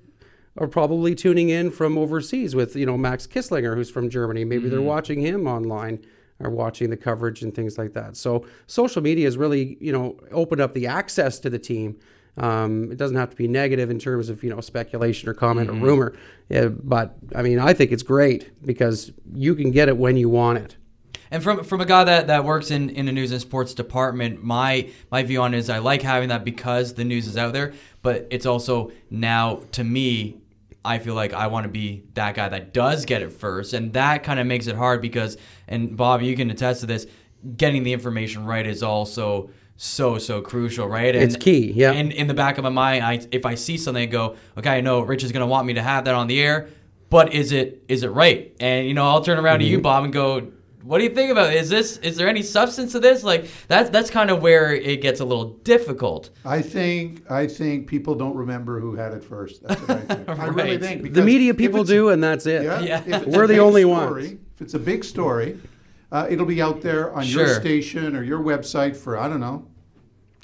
are 0.57 0.67
probably 0.67 1.13
tuning 1.13 1.49
in 1.49 1.69
from 1.69 1.97
overseas 1.97 2.55
with 2.55 2.75
you 2.75 2.85
know 2.85 2.97
Max 2.97 3.27
Kisslinger, 3.27 3.75
who's 3.75 3.89
from 3.89 4.09
Germany. 4.09 4.43
Maybe 4.45 4.63
Mm-hmm. 4.63 4.71
they're 4.71 4.81
watching 4.81 5.21
him 5.21 5.47
online 5.47 6.03
or 6.39 6.49
watching 6.49 6.89
the 6.89 6.97
coverage 6.97 7.43
and 7.43 7.53
things 7.53 7.77
like 7.77 7.93
that. 7.93 8.17
So 8.17 8.45
social 8.67 9.01
media 9.01 9.25
has 9.25 9.37
really 9.37 9.77
you 9.79 9.91
know 9.91 10.17
opened 10.31 10.61
up 10.61 10.73
the 10.73 10.87
access 10.87 11.39
to 11.39 11.49
the 11.49 11.59
team. 11.59 11.99
Um, 12.37 12.91
it 12.91 12.97
doesn't 12.97 13.15
have 13.15 13.29
to 13.29 13.35
be 13.35 13.47
negative 13.47 13.89
in 13.89 13.97
terms 13.99 14.29
of 14.29 14.43
you 14.43 14.49
know 14.49 14.59
speculation 14.61 15.29
or 15.29 15.33
comment 15.33 15.69
Mm-hmm. 15.69 15.83
or 15.83 15.87
rumor, 15.87 16.17
Yeah, 16.49 16.67
but 16.67 17.15
I 17.35 17.41
mean 17.41 17.59
I 17.59 17.73
think 17.73 17.91
it's 17.91 18.03
great 18.03 18.51
because 18.65 19.11
you 19.33 19.55
can 19.55 19.71
get 19.71 19.87
it 19.87 19.97
when 19.97 20.17
you 20.17 20.29
want 20.29 20.57
it. 20.59 20.75
And 21.31 21.41
from 21.41 21.63
from 21.63 21.81
a 21.81 21.85
guy 21.85 22.03
that, 22.03 22.27
that 22.27 22.43
works 22.43 22.71
in, 22.71 22.89
in 22.89 23.05
the 23.07 23.11
news 23.11 23.31
and 23.31 23.41
sports 23.41 23.73
department, 23.73 24.43
my 24.43 24.89
my 25.11 25.23
view 25.23 25.41
on 25.41 25.53
it 25.53 25.57
is 25.57 25.69
I 25.69 25.79
like 25.79 26.01
having 26.01 26.29
that 26.29 26.43
because 26.43 26.93
the 26.93 27.03
news 27.05 27.27
is 27.27 27.37
out 27.37 27.53
there, 27.53 27.73
but 28.01 28.27
it's 28.29 28.45
also 28.45 28.91
now 29.09 29.61
to 29.71 29.83
me, 29.83 30.37
I 30.83 30.99
feel 30.99 31.15
like 31.15 31.33
I 31.33 31.47
want 31.47 31.63
to 31.63 31.69
be 31.69 32.03
that 32.13 32.35
guy 32.35 32.49
that 32.49 32.73
does 32.73 33.05
get 33.05 33.21
it 33.21 33.31
first, 33.31 33.73
and 33.73 33.93
that 33.93 34.23
kind 34.23 34.39
of 34.39 34.45
makes 34.45 34.67
it 34.67 34.75
hard 34.75 35.01
because 35.01 35.37
and 35.67 35.95
Bob, 35.97 36.21
you 36.21 36.35
can 36.35 36.51
attest 36.51 36.81
to 36.81 36.85
this, 36.85 37.07
getting 37.57 37.83
the 37.83 37.93
information 37.93 38.45
right 38.45 38.65
is 38.67 38.83
also 38.83 39.49
so 39.77 40.17
so 40.17 40.41
crucial, 40.41 40.87
right? 40.87 41.15
And, 41.15 41.23
It's 41.23 41.35
key, 41.35 41.71
yeah. 41.73 41.91
And 41.91 42.11
in 42.11 42.27
the 42.27 42.33
back 42.33 42.57
of 42.57 42.63
my 42.63 42.69
mind, 42.69 43.03
I 43.03 43.19
if 43.31 43.45
I 43.45 43.55
see 43.55 43.77
something, 43.77 44.03
I 44.03 44.05
go, 44.07 44.35
okay, 44.57 44.69
I 44.77 44.81
know 44.81 45.01
Rich 45.01 45.23
is 45.23 45.31
going 45.31 45.41
to 45.41 45.47
want 45.47 45.67
me 45.67 45.73
to 45.73 45.81
have 45.81 46.05
that 46.05 46.15
on 46.15 46.27
the 46.27 46.41
air, 46.41 46.69
but 47.09 47.33
is 47.33 47.51
it 47.51 47.83
is 47.87 48.03
it 48.03 48.09
right? 48.09 48.55
And 48.59 48.87
you 48.87 48.93
know, 48.93 49.05
I'll 49.07 49.21
turn 49.23 49.37
around 49.37 49.59
to 49.59 49.65
Mm-hmm. 49.65 49.71
you, 49.71 49.81
Bob, 49.81 50.03
and 50.05 50.13
go, 50.13 50.51
what 50.83 50.99
do 50.99 51.03
you 51.03 51.09
think 51.09 51.31
about 51.31 51.51
it? 51.51 51.55
Is 51.57 51.69
this 51.69 51.97
is 51.97 52.15
there 52.15 52.29
any 52.29 52.41
substance 52.43 52.91
to 52.93 52.99
this? 52.99 53.23
Like 53.23 53.47
that's 53.67 53.89
that's 53.89 54.09
kind 54.09 54.29
of 54.29 54.41
where 54.41 54.71
it 54.73 55.01
gets 55.01 55.19
a 55.19 55.25
little 55.25 55.53
difficult. 55.63 56.29
I 56.45 56.61
think 56.61 57.29
I 57.29 57.47
think 57.47 57.87
people 57.87 58.15
don't 58.15 58.35
remember 58.35 58.79
who 58.79 58.95
had 58.95 59.11
it 59.13 59.23
first. 59.23 59.63
That's 59.63 59.81
what 59.81 59.89
I 59.89 60.01
think. 60.01 60.29
I 60.39 60.45
really 60.45 60.77
think 60.77 61.13
The 61.13 61.23
media 61.23 61.53
people 61.53 61.83
do, 61.83 62.09
and 62.09 62.23
that's 62.23 62.45
it. 62.45 62.63
Yeah, 62.63 62.81
Yeah. 62.81 63.23
We're 63.25 63.47
the 63.47 63.57
only 63.59 63.81
story, 63.81 64.27
ones. 64.27 64.39
If 64.55 64.61
it's 64.61 64.73
a 64.75 64.79
big 64.79 65.03
story, 65.03 65.59
uh, 66.11 66.27
it'll 66.29 66.45
be 66.45 66.61
out 66.61 66.81
there 66.81 67.13
on 67.13 67.25
your 67.25 67.47
station 67.47 68.15
or 68.15 68.23
your 68.23 68.39
website 68.39 68.95
for 68.95 69.17
I 69.17 69.27
don't 69.27 69.39
know, 69.39 69.67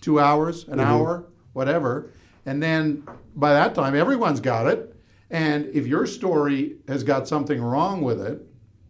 two 0.01 0.19
hours, 0.19 0.63
Mm-hmm. 0.63 0.73
an 0.73 0.79
hour, 0.79 1.25
whatever, 1.53 2.09
and 2.45 2.61
then 2.61 3.03
by 3.35 3.53
that 3.53 3.75
time 3.75 3.95
everyone's 3.95 4.39
got 4.39 4.67
it. 4.67 4.87
And 5.29 5.67
if 5.73 5.87
your 5.87 6.05
story 6.07 6.75
has 6.89 7.03
got 7.03 7.25
something 7.27 7.61
wrong 7.61 8.01
with 8.01 8.19
it, 8.21 8.45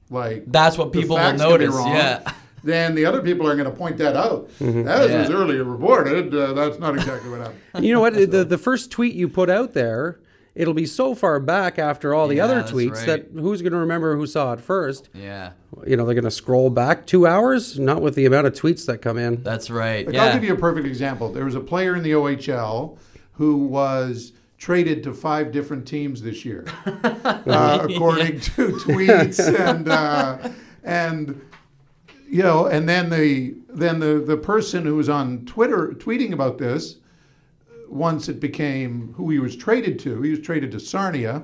like 0.09 0.43
That's 0.47 0.77
what 0.77 0.91
people 0.91 1.15
will 1.15 1.23
facts 1.23 1.41
could 1.41 1.49
notice, 1.49 1.75
wrong, 1.75 1.89
yeah. 1.95 2.33
Then 2.63 2.93
the 2.93 3.05
other 3.05 3.21
people 3.23 3.47
are 3.47 3.55
going 3.55 3.69
to 3.69 3.75
point 3.75 3.97
that 3.97 4.15
out. 4.15 4.47
Mm-hmm. 4.59 4.87
As 4.87 5.09
Yeah. 5.09 5.21
was 5.21 5.29
earlier 5.31 5.63
reported, 5.63 6.33
uh, 6.33 6.53
that's 6.53 6.77
not 6.77 6.93
exactly 6.95 7.29
what 7.31 7.39
happened. 7.41 7.85
You 7.85 7.93
know 7.93 7.99
what? 7.99 8.13
the 8.31 8.43
the 8.45 8.57
first 8.57 8.91
tweet 8.91 9.15
you 9.15 9.27
put 9.27 9.49
out 9.49 9.73
there, 9.73 10.19
it'll 10.55 10.73
be 10.73 10.85
so 10.85 11.15
far 11.15 11.39
back 11.39 11.79
after 11.79 12.13
all 12.13 12.27
the 12.27 12.35
Yeah, 12.35 12.45
other 12.45 12.61
tweets 12.63 12.95
right. 12.95 13.05
that 13.07 13.27
who's 13.33 13.61
going 13.61 13.73
to 13.73 13.79
remember 13.79 14.15
who 14.15 14.27
saw 14.27 14.53
it 14.53 14.59
first? 14.61 15.09
Yeah, 15.13 15.51
You 15.85 15.95
know, 15.95 16.05
they're 16.05 16.15
going 16.15 16.23
to 16.25 16.31
scroll 16.31 16.69
back 16.69 17.05
two 17.05 17.25
hours, 17.25 17.79
not 17.79 18.01
with 18.01 18.15
the 18.15 18.25
amount 18.25 18.47
of 18.47 18.53
tweets 18.53 18.85
that 18.87 19.01
come 19.01 19.17
in. 19.17 19.41
that's 19.43 19.69
right. 19.69 20.05
Like, 20.05 20.15
yeah. 20.15 20.25
I'll 20.25 20.33
give 20.33 20.43
you 20.43 20.53
a 20.53 20.57
perfect 20.57 20.85
example. 20.87 21.31
There 21.31 21.45
was 21.45 21.55
a 21.55 21.61
player 21.61 21.95
in 21.95 22.03
the 22.03 22.11
OHL 22.11 22.97
who 23.33 23.57
was 23.57 24.33
traded 24.57 25.01
to 25.03 25.13
five 25.13 25.51
different 25.51 25.87
teams 25.87 26.21
this 26.21 26.45
year, 26.45 26.65
uh, 26.85 27.87
according 27.89 28.39
to 28.41 28.67
tweets 28.73 29.39
and 29.59 29.87
uh, 29.89 30.49
and 30.83 31.41
you 32.29 32.43
know, 32.43 32.67
and 32.67 32.87
then 32.87 33.09
the 33.09 33.55
then 33.69 33.99
the 33.99 34.23
the 34.25 34.37
person 34.37 34.85
who 34.85 34.95
was 34.95 35.09
on 35.09 35.45
Twitter 35.45 35.95
tweeting 35.97 36.31
about 36.33 36.57
this 36.59 36.97
once 37.91 38.29
it 38.29 38.39
became 38.39 39.13
who 39.13 39.29
he 39.29 39.39
was 39.39 39.55
traded 39.55 39.99
to. 39.99 40.21
He 40.21 40.31
was 40.31 40.39
traded 40.39 40.71
to 40.71 40.79
Sarnia, 40.79 41.43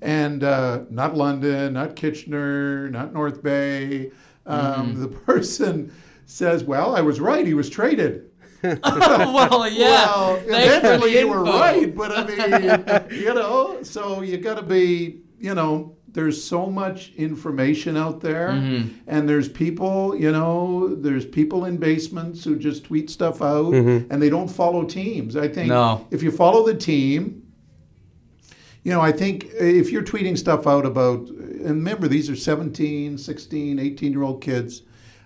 and 0.00 0.44
uh, 0.44 0.84
not 0.90 1.16
London, 1.16 1.74
not 1.74 1.96
Kitchener, 1.96 2.88
not 2.90 3.12
North 3.12 3.42
Bay. 3.42 4.10
Um, 4.46 5.00
The 5.00 5.08
person 5.26 5.92
says, 6.26 6.64
"Well, 6.64 6.96
I 6.96 7.00
was 7.00 7.20
right. 7.20 7.46
He 7.46 7.54
was 7.54 7.68
traded." 7.68 8.26
well, 8.62 9.68
yeah. 9.68 10.04
Well, 10.04 10.42
eventually 10.46 11.18
you 11.18 11.28
were 11.28 11.42
right, 11.42 11.94
but 11.94 12.12
I 12.12 12.26
mean, 12.26 13.18
you 13.18 13.32
know, 13.32 13.82
so 13.82 14.20
you 14.20 14.36
got 14.36 14.56
to 14.56 14.62
be, 14.62 15.22
you 15.38 15.54
know, 15.54 15.96
there's 16.12 16.42
so 16.42 16.66
much 16.66 17.12
information 17.16 17.96
out 17.96 18.20
there, 18.20 18.48
Mm-hmm. 18.50 18.88
and 19.06 19.28
there's 19.28 19.48
people, 19.48 20.16
you 20.16 20.32
know, 20.32 20.94
there's 20.96 21.24
people 21.24 21.66
in 21.66 21.76
basements 21.76 22.42
who 22.44 22.56
just 22.56 22.84
tweet 22.84 23.10
stuff 23.10 23.40
out, 23.42 23.72
Mm-hmm. 23.72 24.12
and 24.12 24.20
they 24.22 24.28
don't 24.30 24.48
follow 24.48 24.84
teams. 24.84 25.36
I 25.36 25.48
think 25.48 25.68
No. 25.68 26.06
if 26.10 26.22
you 26.22 26.30
follow 26.30 26.66
the 26.66 26.74
team, 26.74 27.42
you 28.82 28.92
know, 28.92 29.00
I 29.00 29.12
think 29.12 29.46
if 29.52 29.90
you're 29.90 30.02
tweeting 30.02 30.38
stuff 30.38 30.66
out 30.66 30.86
about, 30.86 31.28
and 31.28 31.68
remember, 31.68 32.08
these 32.08 32.30
are 32.30 32.36
17, 32.36 33.18
16, 33.18 33.78
18 33.78 34.12
year 34.12 34.22
old 34.22 34.40
kids 34.40 34.82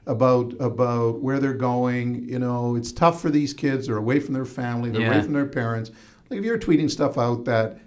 about 0.06 0.52
about 0.60 1.20
where 1.22 1.38
they're 1.38 1.54
going. 1.54 2.28
You 2.28 2.38
know, 2.40 2.74
it's 2.76 2.92
tough 2.92 3.22
for 3.22 3.30
these 3.30 3.54
kids. 3.54 3.86
They're 3.86 3.96
away 3.96 4.18
from 4.20 4.34
their 4.34 4.44
family. 4.44 4.90
They're 4.90 5.06
away 5.06 5.22
from 5.22 5.32
their 5.32 5.46
parents. 5.46 5.90
Like 6.28 6.40
if 6.40 6.44
you're 6.44 6.58
tweeting 6.58 6.90
stuff 6.90 7.16
out 7.16 7.44
that, 7.44 7.78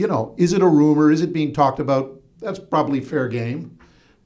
you 0.00 0.06
know, 0.06 0.34
is 0.38 0.54
it 0.54 0.62
a 0.62 0.66
rumor? 0.66 1.10
Is 1.12 1.20
it 1.20 1.30
being 1.30 1.52
talked 1.52 1.78
about? 1.78 2.18
That's 2.38 2.58
probably 2.58 3.00
fair 3.00 3.28
game. 3.28 3.78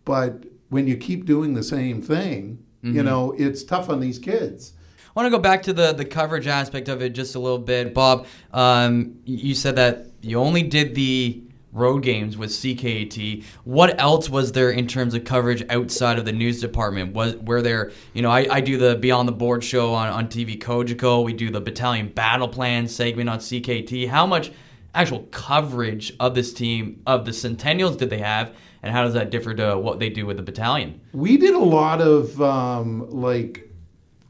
But 0.05 0.45
when 0.69 0.87
you 0.87 0.97
keep 0.97 1.25
doing 1.25 1.55
the 1.55 1.65
same 1.65 2.01
thing, 2.01 2.65
you 2.83 3.03
know, 3.03 3.35
it's 3.39 3.65
tough 3.65 3.89
on 3.89 3.99
these 3.99 4.19
kids. 4.19 4.75
I 5.17 5.21
want 5.21 5.27
to 5.27 5.31
go 5.31 5.43
back 5.43 5.63
to 5.65 5.73
the 5.73 5.93
the 5.93 6.05
coverage 6.05 6.47
aspect 6.47 6.89
of 6.89 7.03
it 7.03 7.11
just 7.11 7.35
a 7.35 7.39
little 7.39 7.59
bit, 7.59 7.95
Bob. 7.95 8.27
Um, 8.53 9.17
you 9.25 9.55
said 9.55 9.77
that 9.77 10.11
you 10.21 10.39
only 10.39 10.63
did 10.63 10.95
the 10.95 11.43
road 11.73 12.03
games 12.03 12.37
with 12.37 12.51
CKAT. 12.51 13.43
What 13.65 13.99
else 13.99 14.29
was 14.29 14.53
there 14.53 14.71
in 14.71 14.87
terms 14.87 15.15
of 15.15 15.25
coverage 15.25 15.65
outside 15.71 16.19
of 16.19 16.25
the 16.25 16.33
news 16.33 16.61
department? 16.61 17.15
Was 17.15 17.37
were 17.37 17.63
there? 17.63 17.91
You 18.13 18.23
know, 18.23 18.31
I, 18.31 18.47
I 18.51 18.61
do 18.61 18.77
the 18.77 18.97
Beyond 18.97 19.27
the 19.27 19.33
Board 19.33 19.65
show 19.65 19.95
on 19.95 20.09
on 20.09 20.29
TV 20.29 20.59
Cogeco. 20.61 21.25
We 21.25 21.33
do 21.33 21.51
the 21.51 21.61
Battalion 21.61 22.09
Battle 22.09 22.49
Plan 22.49 22.87
segment 22.87 23.29
on 23.31 23.39
CKAT. 23.39 24.09
How 24.09 24.27
much 24.27 24.53
actual 24.95 25.21
coverage 25.31 26.13
of 26.21 26.35
this 26.35 26.53
team 26.53 27.03
of 27.07 27.25
the 27.25 27.33
Centennials 27.33 27.97
did 27.97 28.11
they 28.11 28.19
have, 28.19 28.55
and 28.83 28.93
how 28.93 29.05
does 29.05 29.15
that 29.15 29.31
differ 29.31 29.55
to 29.55 29.79
what 29.79 29.99
they 29.99 30.09
do 30.09 30.27
with 30.27 30.37
the 30.37 30.43
battalion? 30.43 31.01
We 31.13 31.37
did 31.37 31.55
a 31.55 31.59
lot 31.59 32.01
of 32.01 32.41
um, 32.41 33.11
like 33.11 33.69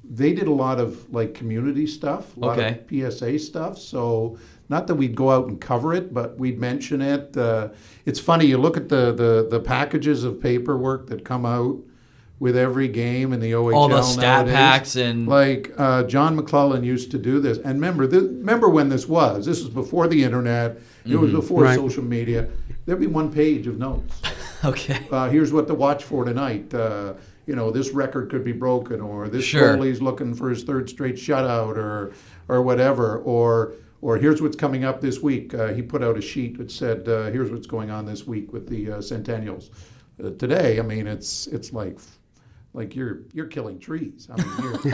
they 0.09 0.33
did 0.33 0.49
a 0.49 0.53
lot 0.53 0.79
of 0.81 1.11
like 1.13 1.35
community 1.35 1.87
stuff, 1.87 2.37
a 2.37 2.41
lot 2.41 2.59
Okay. 2.59 3.05
of 3.05 3.13
PSA 3.13 3.39
stuff. 3.39 3.79
So 3.79 4.39
not 4.69 4.87
that 4.87 4.95
we'd 4.95 5.15
go 5.15 5.31
out 5.31 5.49
and 5.49 5.61
cover 5.61 5.95
it, 5.95 6.13
but 6.15 6.39
we'd 6.39 6.59
mention 6.59 7.01
it. 7.01 7.37
Uh, 7.37 7.69
it's 8.07 8.21
funny 8.21 8.47
you 8.47 8.59
look 8.59 8.77
at 8.77 8.89
the, 8.89 9.13
the 9.13 9.47
the 9.51 9.61
packages 9.61 10.25
of 10.25 10.41
paperwork 10.41 11.07
that 11.09 11.25
come 11.25 11.45
out 11.47 11.79
with 12.45 12.59
every 12.59 12.89
game 12.89 13.33
in 13.33 13.41
the 13.41 13.53
OHL. 13.53 13.75
All 13.75 13.89
the 13.89 14.03
stat 14.03 14.45
nowadays. 14.45 14.55
packs 14.55 14.97
and 14.97 15.27
Like 15.27 15.73
uh, 15.79 16.03
John 16.05 16.37
McClellan 16.37 16.85
used 16.85 17.11
to 17.13 17.19
do 17.19 17.41
this, 17.41 17.57
and 17.57 17.75
remember, 17.81 18.07
th- 18.07 18.23
remember 18.23 18.69
when 18.69 18.91
this 18.91 19.09
was? 19.09 19.47
This 19.47 19.61
was 19.63 19.71
before 19.71 20.09
the 20.09 20.23
internet. 20.23 20.77
It 21.07 21.17
was 21.17 21.33
before 21.33 21.63
Right. 21.63 21.75
social 21.75 22.05
media. 22.05 22.47
There'd 22.85 23.01
be 23.01 23.07
one 23.07 23.33
page 23.33 23.67
of 23.67 23.79
notes 23.79 24.21
okay. 24.65 25.07
uh, 25.11 25.31
here's 25.31 25.55
what 25.55 25.67
to 25.69 25.75
watch 25.75 26.05
for 26.05 26.27
tonight. 26.27 26.75
Uh, 26.75 27.15
you 27.47 27.57
know, 27.57 27.71
this 27.71 27.93
record 27.93 28.29
could 28.31 28.45
be 28.45 28.53
broken, 28.53 29.01
or 29.01 29.29
this 29.31 29.45
Sure. 29.45 29.75
goalie's 29.79 30.03
looking 30.03 30.35
for 30.35 30.51
his 30.51 30.65
third 30.65 30.91
straight 30.91 31.15
shutout, 31.17 31.77
or 31.79 32.13
or 32.49 32.61
whatever, 32.61 33.19
or 33.21 33.73
or 34.03 34.19
here's 34.19 34.43
what's 34.43 34.57
coming 34.57 34.85
up 34.85 35.01
this 35.01 35.23
week. 35.23 35.55
Uh, 35.55 35.69
he 35.73 35.81
put 35.81 36.03
out 36.05 36.19
a 36.19 36.21
sheet 36.21 36.59
that 36.59 36.71
said, 36.71 37.09
uh, 37.09 37.31
"Here's 37.31 37.51
what's 37.51 37.67
going 37.67 37.91
on 37.91 38.05
this 38.05 38.27
week 38.27 38.53
with 38.53 38.69
the 38.69 38.93
uh, 38.93 38.99
Centennials." 39.01 39.71
Uh, 40.23 40.29
today, 40.39 40.79
I 40.79 40.83
mean, 40.83 41.07
it's 41.07 41.47
it's 41.47 41.73
like 41.73 41.99
like 42.75 42.97
you're 42.97 43.21
you're 43.33 43.47
killing 43.47 43.79
trees. 43.79 44.29
I 44.31 44.37
mean, 44.37 44.53
you're, 44.61 44.73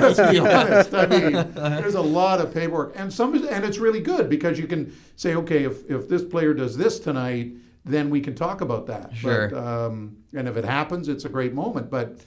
let's 0.00 0.32
be 0.32 0.40
honest. 0.40 0.92
I 0.92 1.06
mean, 1.06 1.32
there's 1.54 1.94
a 1.94 2.00
lot 2.00 2.40
of 2.40 2.52
paperwork, 2.52 2.94
and 2.96 3.10
some 3.10 3.34
and 3.48 3.64
it's 3.64 3.78
really 3.78 4.00
good 4.00 4.28
because 4.28 4.58
you 4.58 4.66
can 4.66 4.94
say, 5.16 5.36
okay, 5.36 5.64
if 5.64 5.88
if 5.88 6.08
this 6.08 6.24
player 6.24 6.52
does 6.52 6.76
this 6.76 6.98
tonight, 6.98 7.52
then 7.84 8.10
we 8.10 8.20
can 8.20 8.34
talk 8.34 8.60
about 8.60 8.86
that. 8.88 9.14
Sure. 9.14 9.48
But, 9.48 9.64
um, 9.64 10.16
and 10.34 10.48
if 10.48 10.56
it 10.56 10.64
happens, 10.64 11.08
it's 11.08 11.24
a 11.24 11.28
great 11.28 11.54
moment. 11.54 11.88
But 11.88 12.18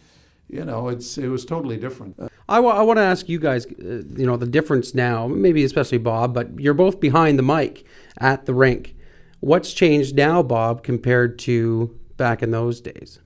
you 0.50 0.64
know, 0.64 0.88
it's 0.88 1.18
it 1.18 1.28
was 1.28 1.46
totally 1.46 1.78
different. 1.78 2.18
I 2.48 2.60
want 2.60 2.98
to 2.98 3.04
ask 3.04 3.28
you 3.28 3.40
guys, 3.40 3.66
uh, 3.66 4.04
you 4.16 4.26
know, 4.26 4.38
the 4.38 4.48
difference 4.48 4.94
now, 4.94 5.28
maybe 5.28 5.64
especially 5.64 5.98
Bob, 5.98 6.34
but 6.34 6.60
you're 6.60 6.74
both 6.74 7.00
behind 7.00 7.38
the 7.38 7.44
mic 7.44 7.86
at 8.20 8.46
the 8.46 8.54
rink. 8.54 8.96
What's 9.40 9.74
changed 9.74 10.16
now, 10.16 10.44
Bob, 10.44 10.84
compared 10.84 11.40
to 11.40 11.98
back 12.16 12.42
in 12.42 12.52
those 12.52 12.80
days? 12.80 13.20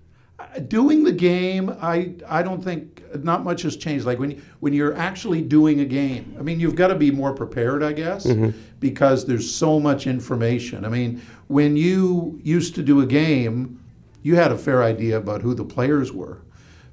Doing 0.60 1.04
the 1.04 1.12
game, 1.12 1.76
I 1.82 2.14
I 2.28 2.44
don't 2.44 2.64
think 2.64 3.04
not 3.24 3.44
much 3.44 3.62
has 3.64 3.76
changed. 3.76 4.06
Like 4.06 4.20
when 4.20 4.42
when 4.60 4.74
you're 4.74 4.96
actually 4.96 5.42
doing 5.42 5.80
a 5.80 5.86
game, 5.86 6.36
I 6.40 6.42
mean, 6.42 6.60
you've 6.60 6.76
got 6.76 6.88
to 6.88 6.96
be 6.96 7.12
more 7.12 7.34
prepared, 7.34 7.84
I 7.84 7.94
guess, 7.94 8.26
mm-hmm. 8.26 8.58
because 8.80 9.26
there's 9.26 9.54
so 9.54 9.80
much 9.80 10.08
information. 10.08 10.86
I 10.86 10.90
mean, 10.90 11.22
when 11.48 11.76
you 11.76 12.40
used 12.44 12.76
to 12.76 12.84
do 12.84 13.02
a 13.02 13.06
game, 13.06 13.80
you 14.24 14.36
had 14.36 14.52
a 14.52 14.58
fair 14.58 14.84
idea 14.84 15.18
about 15.18 15.42
who 15.42 15.54
the 15.54 15.66
players 15.66 16.12
were, 16.12 16.42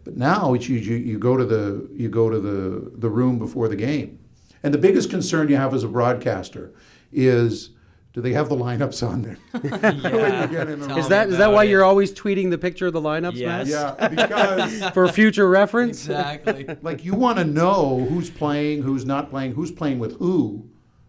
but 0.05 0.17
now 0.17 0.55
it's 0.55 0.69
you 0.69 0.79
you, 0.79 0.97
you 0.97 1.19
go 1.19 1.37
to 1.37 1.45
the 1.45 1.89
you 1.93 2.09
go 2.09 2.31
to 2.31 2.39
the 2.39 2.91
the 2.97 3.11
room 3.11 3.39
before 3.39 3.69
the 3.69 3.77
game, 3.77 4.19
and 4.63 4.73
the 4.73 4.79
biggest 4.79 5.11
concern 5.11 5.49
you 5.49 5.57
have 5.57 5.75
as 5.75 5.85
a 5.85 5.89
broadcaster 5.89 6.73
is. 7.13 7.71
Do 8.15 8.21
they 8.21 8.33
have 8.33 8.49
the 8.49 8.55
lineups 8.55 9.07
on 9.07 9.23
there? 9.23 9.37
when 9.51 9.63
you 9.73 10.57
get 10.57 10.71
in 10.71 10.79
the 10.79 10.87
Tell 10.87 10.97
room? 10.97 10.99
Is 10.99 11.07
me 11.07 11.09
that 11.09 11.29
is 11.31 11.39
that 11.39 11.53
why 11.53 11.65
it. 11.65 11.71
you're 11.71 11.83
always 11.83 12.13
tweeting 12.15 12.49
the 12.49 12.57
picture 12.59 12.87
of 12.87 12.93
the 12.93 13.01
lineups, 13.01 13.35
Yes. 13.35 13.69
Matt? 13.69 14.01
Yeah, 14.01 14.09
because 14.09 14.91
For 14.95 15.09
future 15.09 15.49
reference? 15.49 15.99
Exactly. 15.99 16.65
like 16.83 17.05
you 17.05 17.15
want 17.15 17.39
to 17.39 17.45
know 17.45 18.07
who's 18.09 18.31
playing, 18.31 18.83
who's 18.83 19.05
not 19.05 19.31
playing, 19.31 19.53
who's 19.55 19.73
playing 19.73 19.99
with 19.99 20.17
who, 20.19 20.65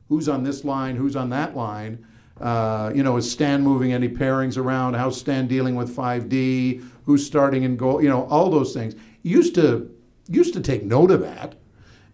who's 0.10 0.28
on 0.28 0.44
this 0.44 0.66
line, 0.66 0.96
who's 0.96 1.16
on 1.16 1.30
that 1.30 1.56
line. 1.56 2.04
Uh, 2.42 2.92
you 2.94 3.04
know, 3.04 3.16
is 3.18 3.32
Stan 3.32 3.62
moving 3.62 3.94
any 3.94 4.10
pairings 4.10 4.58
around? 4.58 4.96
How's 4.96 5.18
Stan 5.18 5.48
dealing 5.48 5.76
with 5.76 5.96
5D? 5.96 6.84
Who's 7.06 7.26
starting 7.26 7.64
in 7.64 7.78
goal? 7.78 8.02
You 8.02 8.10
know, 8.10 8.24
all 8.26 8.50
those 8.50 8.74
things. 8.74 8.96
You 9.22 9.38
used 9.38 9.54
to 9.56 9.92
used 10.28 10.56
to 10.56 10.60
take 10.60 10.84
note 10.84 11.12
of 11.12 11.22
that, 11.22 11.54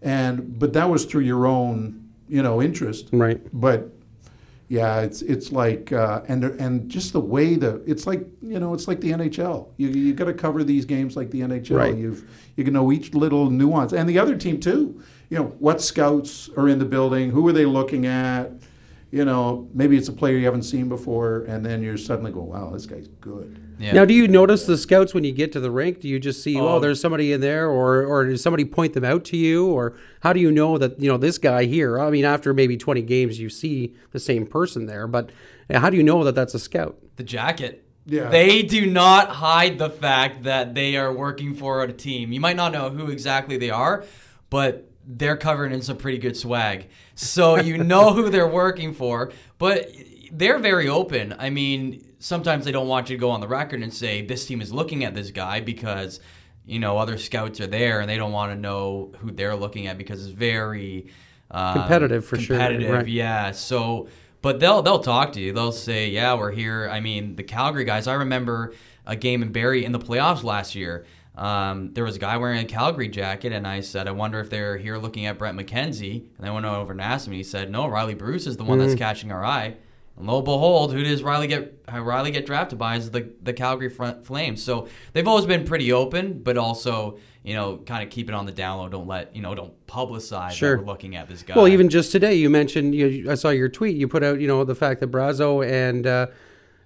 and 0.02 0.58
but 0.58 0.74
that 0.74 0.90
was 0.90 1.06
through 1.06 1.22
your 1.22 1.46
own 1.46 2.10
you 2.28 2.42
know 2.42 2.60
interest. 2.60 3.08
Right. 3.10 3.40
But 3.58 3.90
yeah, 4.72 5.02
it's 5.02 5.20
it's 5.20 5.52
like 5.52 5.92
uh, 5.92 6.22
and 6.28 6.44
and 6.44 6.88
just 6.88 7.12
the 7.12 7.20
way 7.20 7.56
the 7.56 7.82
it's 7.86 8.06
like 8.06 8.26
you 8.40 8.58
know 8.58 8.72
it's 8.72 8.88
like 8.88 9.02
the 9.02 9.10
NHL. 9.10 9.68
You 9.76 9.88
you 9.88 10.14
got 10.14 10.24
to 10.24 10.32
cover 10.32 10.64
these 10.64 10.86
games 10.86 11.14
like 11.14 11.30
the 11.30 11.42
NHL. 11.42 11.76
Right. 11.76 11.94
You've 11.94 12.26
you 12.56 12.64
can 12.64 12.72
know 12.72 12.90
each 12.90 13.12
little 13.12 13.50
nuance 13.50 13.92
and 13.92 14.08
the 14.08 14.18
other 14.18 14.34
team 14.34 14.58
too. 14.58 14.98
You 15.28 15.36
know 15.36 15.44
what 15.58 15.82
scouts 15.82 16.48
are 16.56 16.70
in 16.70 16.78
the 16.78 16.86
building. 16.86 17.28
Who 17.28 17.46
are 17.48 17.52
they 17.52 17.66
looking 17.66 18.06
at? 18.06 18.50
You 19.12 19.26
know 19.26 19.68
maybe 19.74 19.96
it's 19.98 20.08
a 20.08 20.12
player 20.12 20.38
you 20.38 20.46
haven't 20.46 20.62
seen 20.62 20.88
before, 20.88 21.42
and 21.46 21.64
then 21.64 21.82
you're 21.82 21.98
suddenly 21.98 22.32
going, 22.32 22.46
"Wow, 22.48 22.70
this 22.72 22.86
guy's 22.86 23.08
good." 23.20 23.58
Yeah. 23.78 23.92
Now, 23.92 24.04
do 24.06 24.14
you 24.14 24.26
notice 24.26 24.64
the 24.64 24.78
scouts 24.78 25.12
when 25.12 25.22
you 25.22 25.32
get 25.32 25.52
to 25.52 25.60
the 25.60 25.70
rink? 25.70 26.00
Do 26.00 26.08
you 26.08 26.18
just 26.18 26.42
see, 26.42 26.58
oh, 26.58 26.76
Oh. 26.76 26.80
there's 26.80 26.98
somebody 27.00 27.30
in 27.32 27.42
there, 27.42 27.68
or 27.68 28.04
or 28.06 28.24
does 28.24 28.40
somebody 28.42 28.64
point 28.64 28.94
them 28.94 29.04
out 29.04 29.24
to 29.26 29.36
you, 29.36 29.66
or 29.66 29.94
how 30.20 30.32
do 30.32 30.40
you 30.40 30.50
know 30.50 30.78
that 30.78 30.98
you 30.98 31.08
know 31.10 31.18
this 31.18 31.36
guy 31.36 31.64
here? 31.66 32.00
I 32.00 32.08
mean, 32.10 32.24
after 32.24 32.54
maybe 32.54 32.76
20 32.78 33.02
games, 33.02 33.38
you 33.38 33.50
see 33.50 33.94
the 34.12 34.18
same 34.18 34.46
person 34.46 34.86
there, 34.86 35.06
but 35.06 35.30
how 35.70 35.90
do 35.90 35.98
you 35.98 36.02
know 36.02 36.24
that 36.24 36.34
that's 36.34 36.54
a 36.54 36.58
scout? 36.58 36.96
the 37.16 37.22
jacket. 37.22 37.84
Yeah. 38.06 38.30
They 38.30 38.62
do 38.62 38.86
not 38.86 39.28
hide 39.28 39.78
the 39.78 39.90
fact 39.90 40.44
that 40.44 40.74
they 40.74 40.96
are 40.96 41.12
working 41.12 41.54
for 41.54 41.82
a 41.82 41.92
team. 41.92 42.32
You 42.32 42.40
might 42.40 42.56
not 42.56 42.72
know 42.72 42.88
who 42.88 43.10
exactly 43.10 43.58
they 43.58 43.68
are, 43.70 44.04
but 44.48 44.88
they're 45.06 45.36
covered 45.36 45.72
in 45.72 45.82
some 45.82 45.96
pretty 45.96 46.18
good 46.18 46.36
swag. 46.36 46.88
So 47.14 47.56
you 47.56 47.78
know 47.78 48.12
who 48.12 48.30
they're 48.30 48.48
working 48.48 48.94
for, 48.94 49.32
but 49.58 49.90
they're 50.30 50.58
very 50.58 50.88
open. 50.88 51.34
I 51.38 51.50
mean, 51.50 52.14
sometimes 52.18 52.64
they 52.64 52.72
don't 52.72 52.88
want 52.88 53.10
you 53.10 53.16
to 53.16 53.20
go 53.20 53.30
on 53.30 53.40
the 53.40 53.48
record 53.48 53.82
and 53.82 53.92
say 53.92 54.22
this 54.22 54.46
team 54.46 54.60
is 54.60 54.72
looking 54.72 55.04
at 55.04 55.14
this 55.14 55.30
guy 55.30 55.60
because 55.60 56.20
you 56.64 56.78
know 56.78 56.98
other 56.98 57.18
scouts 57.18 57.60
are 57.60 57.66
there 57.66 58.00
and 58.00 58.08
they 58.08 58.16
don't 58.16 58.32
want 58.32 58.52
to 58.52 58.56
know 58.56 59.12
who 59.18 59.30
they're 59.32 59.56
looking 59.56 59.88
at 59.88 59.98
because 59.98 60.24
it's 60.24 60.32
very 60.32 61.08
um, 61.52 61.80
Competitive 61.80 62.24
for 62.24 62.38
sure, 62.38 62.56
competitive, 62.56 62.90
right. 62.90 63.06
yeah. 63.06 63.50
So, 63.50 64.08
but 64.40 64.58
they'll 64.58 64.80
they'll 64.80 65.00
talk 65.00 65.32
to 65.32 65.40
you. 65.40 65.52
They'll 65.52 65.70
say, 65.70 66.08
"Yeah, 66.08 66.34
we're 66.34 66.50
here." 66.50 66.88
I 66.90 67.00
mean, 67.00 67.36
the 67.36 67.42
Calgary 67.42 67.84
guys. 67.84 68.06
I 68.06 68.14
remember 68.14 68.72
a 69.06 69.16
game 69.16 69.42
in 69.42 69.52
Barrie 69.52 69.84
in 69.84 69.92
the 69.92 69.98
playoffs 69.98 70.42
last 70.42 70.74
year. 70.74 71.04
Um, 71.34 71.92
there 71.94 72.04
was 72.04 72.16
a 72.16 72.18
guy 72.18 72.36
wearing 72.36 72.58
a 72.60 72.64
Calgary 72.64 73.08
jacket, 73.08 73.52
and 73.52 73.66
I 73.66 73.80
said, 73.80 74.06
"I 74.06 74.10
wonder 74.10 74.38
if 74.40 74.50
they're 74.50 74.76
here 74.76 74.98
looking 74.98 75.24
at 75.26 75.38
Brett 75.38 75.54
McKenzie." 75.54 76.24
And 76.38 76.46
I 76.46 76.50
went 76.50 76.66
over 76.66 76.92
and 76.92 77.00
asked 77.00 77.26
him, 77.26 77.32
and 77.32 77.38
he 77.38 77.42
said, 77.44 77.70
"No, 77.70 77.86
Riley 77.86 78.14
Bruce 78.14 78.46
is 78.46 78.58
the 78.58 78.64
one 78.64 78.78
Mm. 78.78 78.82
that's 78.86 78.94
catching 78.98 79.32
our 79.32 79.42
eye." 79.44 79.76
And 80.18 80.26
lo 80.26 80.36
and 80.36 80.44
behold, 80.44 80.92
who 80.92 81.02
does 81.02 81.22
Riley 81.22 81.46
get? 81.46 81.78
uh, 81.92 82.00
Riley 82.02 82.30
get 82.32 82.44
drafted 82.44 82.78
by 82.78 82.96
is 82.96 83.10
the 83.12 83.30
the 83.42 83.54
Calgary 83.54 83.88
front 83.88 84.26
Flames. 84.26 84.62
So 84.62 84.88
they've 85.14 85.26
always 85.26 85.46
been 85.46 85.64
pretty 85.64 85.90
open, 85.90 86.40
but 86.42 86.58
also 86.58 87.16
you 87.42 87.54
know 87.54 87.78
kind 87.86 88.02
of 88.04 88.10
keep 88.10 88.28
it 88.28 88.34
on 88.34 88.44
the 88.44 88.52
down 88.52 88.78
low. 88.78 88.88
Don't 88.90 89.08
let 89.08 89.34
you 89.34 89.40
know 89.40 89.54
don't 89.54 89.72
publicize 89.86 90.50
Sure. 90.50 90.76
that 90.76 90.82
we're 90.82 90.86
looking 90.86 91.16
at 91.16 91.30
this 91.30 91.42
guy. 91.42 91.54
Well, 91.56 91.66
even 91.66 91.88
just 91.88 92.12
today, 92.12 92.34
you 92.34 92.50
mentioned 92.50 92.94
you, 92.94 93.30
I 93.30 93.36
saw 93.36 93.48
your 93.48 93.70
tweet. 93.70 93.96
You 93.96 94.06
put 94.06 94.22
out, 94.22 94.38
you 94.38 94.46
know, 94.46 94.64
the 94.64 94.74
fact 94.74 95.00
that 95.00 95.10
Brazeau 95.10 95.66
and 95.66 96.06
uh, 96.06 96.26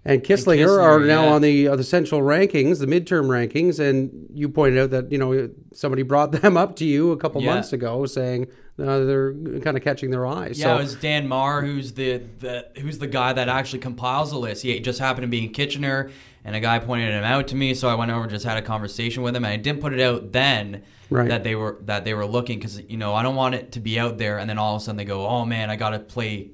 and 0.07 0.23
Kisslinger, 0.23 0.65
Kisslinger, 0.67 0.83
are 0.83 1.01
now 1.01 1.25
yeah. 1.25 1.33
on 1.33 1.43
the 1.43 1.69
uh, 1.69 1.77
the 1.77 1.85
central 1.85 2.21
rankings, 2.23 2.79
the 2.79 2.87
midterm 2.87 3.27
rankings, 3.27 3.79
and 3.79 4.29
you 4.33 4.49
pointed 4.49 4.79
out 4.81 4.91
that 4.91 5.13
you 5.13 5.19
know 5.19 5.51
somebody 5.73 6.03
brought 6.03 6.33
them 6.43 6.57
up 6.57 6.77
to 6.77 6.85
you 6.85 7.13
a 7.13 7.17
couple 7.17 7.43
Yeah. 7.43 7.55
months 7.55 7.73
ago, 7.73 8.07
saying 8.07 8.47
uh, 8.79 9.01
they're 9.01 9.33
kind 9.61 9.77
of 9.77 9.83
catching 9.83 10.11
their 10.11 10.27
eye. 10.27 10.49
Yeah, 10.53 10.65
so 10.65 10.75
it 10.77 10.83
was 10.83 10.95
Dan 10.95 11.27
Marr, 11.29 11.63
who's 11.63 11.93
the, 11.95 12.19
the 12.39 12.69
who's 12.81 12.99
the 12.99 13.07
guy 13.07 13.33
that 13.33 13.49
actually 13.49 13.81
compiles 13.81 14.31
the 14.31 14.39
list. 14.39 14.63
He 14.63 14.79
just 14.81 14.99
happened 14.99 15.23
to 15.25 15.29
be 15.29 15.45
in 15.45 15.53
Kitchener, 15.53 16.11
and 16.45 16.55
a 16.55 16.61
guy 16.61 16.79
pointed 16.79 17.11
him 17.13 17.25
out 17.25 17.49
to 17.49 17.57
me. 17.57 17.75
So 17.75 17.89
I 17.89 17.95
went 17.95 18.11
over, 18.11 18.23
and 18.23 18.31
just 18.31 18.45
had 18.45 18.59
a 18.59 18.63
conversation 18.63 19.23
with 19.23 19.35
him, 19.35 19.45
and 19.45 19.53
I 19.53 19.57
didn't 19.57 19.81
put 19.81 19.93
it 19.93 20.01
out 20.01 20.33
then 20.33 20.83
Right. 21.09 21.29
that 21.29 21.45
they 21.45 21.55
were 21.55 21.79
that 21.83 22.05
they 22.05 22.15
were 22.15 22.27
looking 22.27 22.59
because 22.59 22.81
you 22.83 22.97
know 22.97 23.15
I 23.15 23.23
don't 23.23 23.37
want 23.37 23.55
it 23.55 23.73
to 23.73 23.81
be 23.81 23.99
out 23.99 24.19
there, 24.19 24.39
and 24.39 24.49
then 24.51 24.59
all 24.59 24.75
of 24.77 24.83
a 24.83 24.85
sudden 24.85 24.97
they 24.97 25.05
go, 25.05 25.27
oh 25.27 25.45
man, 25.45 25.71
I 25.71 25.77
got 25.77 25.91
to 25.91 25.99
play 26.01 26.51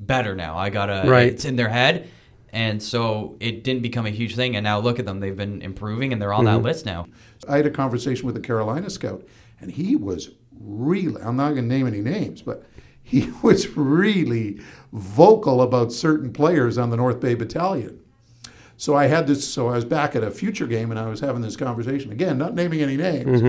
better 0.00 0.34
now. 0.34 0.56
I 0.56 0.70
gotta. 0.70 1.02
Right. 1.08 1.28
It's 1.32 1.44
in 1.44 1.56
their 1.56 1.68
head. 1.68 2.08
And 2.52 2.82
so 2.82 3.36
it 3.40 3.62
didn't 3.64 3.82
become 3.82 4.06
a 4.06 4.10
huge 4.10 4.34
thing, 4.34 4.56
and 4.56 4.64
now 4.64 4.78
look 4.78 4.98
at 4.98 5.04
them; 5.06 5.20
they've 5.20 5.36
been 5.36 5.60
improving, 5.62 6.12
and 6.12 6.20
they're 6.22 6.32
on 6.32 6.44
Mm-hmm. 6.46 6.56
that 6.62 6.68
list 6.68 6.86
now. 6.86 7.06
I 7.48 7.56
had 7.56 7.66
a 7.66 7.70
conversation 7.70 8.26
with 8.26 8.36
a 8.36 8.40
Carolina 8.40 8.88
scout, 8.90 9.22
and 9.60 9.70
he 9.70 9.96
was 9.96 10.30
really, 10.60 11.20
I'm 11.22 11.36
not 11.36 11.50
going 11.50 11.68
to 11.68 11.74
name 11.74 11.86
any 11.86 12.00
names, 12.00 12.42
but 12.42 12.64
he 13.02 13.30
was 13.42 13.68
really 13.76 14.60
vocal 14.92 15.62
about 15.62 15.92
certain 15.92 16.32
players 16.32 16.78
on 16.78 16.90
the 16.90 16.96
North 16.96 17.20
Bay 17.20 17.34
Battalion. 17.34 18.00
So 18.76 18.94
I 18.94 19.06
had 19.06 19.26
this, 19.26 19.46
so 19.46 19.68
I 19.68 19.72
was 19.74 19.84
back 19.84 20.14
at 20.14 20.22
a 20.22 20.30
future 20.30 20.66
game 20.66 20.90
and 20.92 21.00
I 21.00 21.08
was 21.08 21.18
having 21.20 21.42
this 21.42 21.56
conversation. 21.56 22.12
Again, 22.12 22.38
not 22.38 22.54
naming 22.54 22.80
any 22.80 22.96
names. 22.96 23.42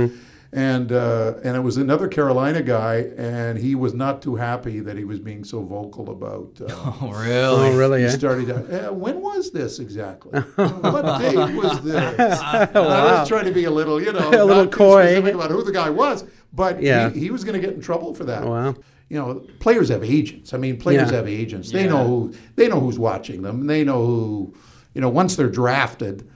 And, 0.52 0.92
uh, 0.92 1.36
and 1.44 1.56
it 1.56 1.60
was 1.60 1.78
another 1.78 2.08
Carolina 2.08 2.64
guy, 2.64 3.12
and 3.18 3.56
he 3.60 3.76
was 3.76 3.94
not 3.94 4.24
too 4.24 4.36
happy 4.36 4.80
that 4.80 4.98
he 4.98 5.04
was 5.04 5.20
being 5.20 5.44
so 5.44 5.62
vocal 5.62 6.10
about. 6.10 6.60
Uh, 6.60 6.66
Oh, 7.02 7.12
really? 7.12 7.70
oh 7.70 7.78
really? 7.78 8.00
he 8.00 8.08
eh? 8.08 8.10
started. 8.10 8.50
Uh, 8.50 8.92
when 8.92 9.22
was 9.22 9.52
this 9.52 9.78
exactly? 9.78 10.40
what 10.56 11.20
date 11.20 11.36
was 11.56 11.80
this? 11.84 12.40
And 12.42 12.78
I 12.78 13.20
was 13.20 13.28
trying 13.28 13.46
to 13.46 13.52
be 13.52 13.66
a 13.66 13.72
little, 13.72 14.02
you 14.02 14.12
know, 14.12 14.28
A 14.30 14.44
little 14.44 14.48
not 14.66 14.72
coy. 14.72 15.20
about 15.20 15.52
who 15.52 15.64
the 15.64 15.72
guy 15.72 15.92
was, 15.92 16.24
but 16.52 16.82
Yeah. 16.82 17.12
he, 17.12 17.20
he 17.20 17.32
was 17.32 17.44
going 17.44 17.60
to 17.60 17.66
get 17.66 17.76
in 17.76 17.82
trouble 17.82 18.16
for 18.16 18.24
that. 18.26 18.44
Wow. 18.44 18.74
You 19.08 19.18
know, 19.20 19.46
players 19.60 19.90
have 19.90 20.04
agents. 20.04 20.54
I 20.56 20.58
mean, 20.58 20.78
players 20.78 21.12
Yeah. 21.12 21.18
have 21.18 21.28
agents. 21.28 21.72
They 21.72 21.84
Yeah. 21.84 21.90
know 21.92 22.08
who 22.08 22.34
they 22.56 22.68
know 22.68 22.80
who's 22.80 22.98
watching 22.98 23.44
them. 23.44 23.68
They 23.68 23.84
know 23.84 24.04
who, 24.04 24.54
you 24.96 25.02
know, 25.02 25.10
once 25.10 25.36
they're 25.36 25.48
drafted, 25.50 26.28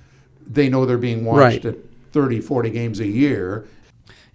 they 0.46 0.70
know 0.70 0.86
they're 0.86 0.98
being 1.00 1.25
watched 1.25 1.65
Right. 1.65 1.65
at 1.65 1.77
30, 2.12 2.39
40 2.41 2.70
games 2.70 3.00
a 3.00 3.08
year. 3.08 3.65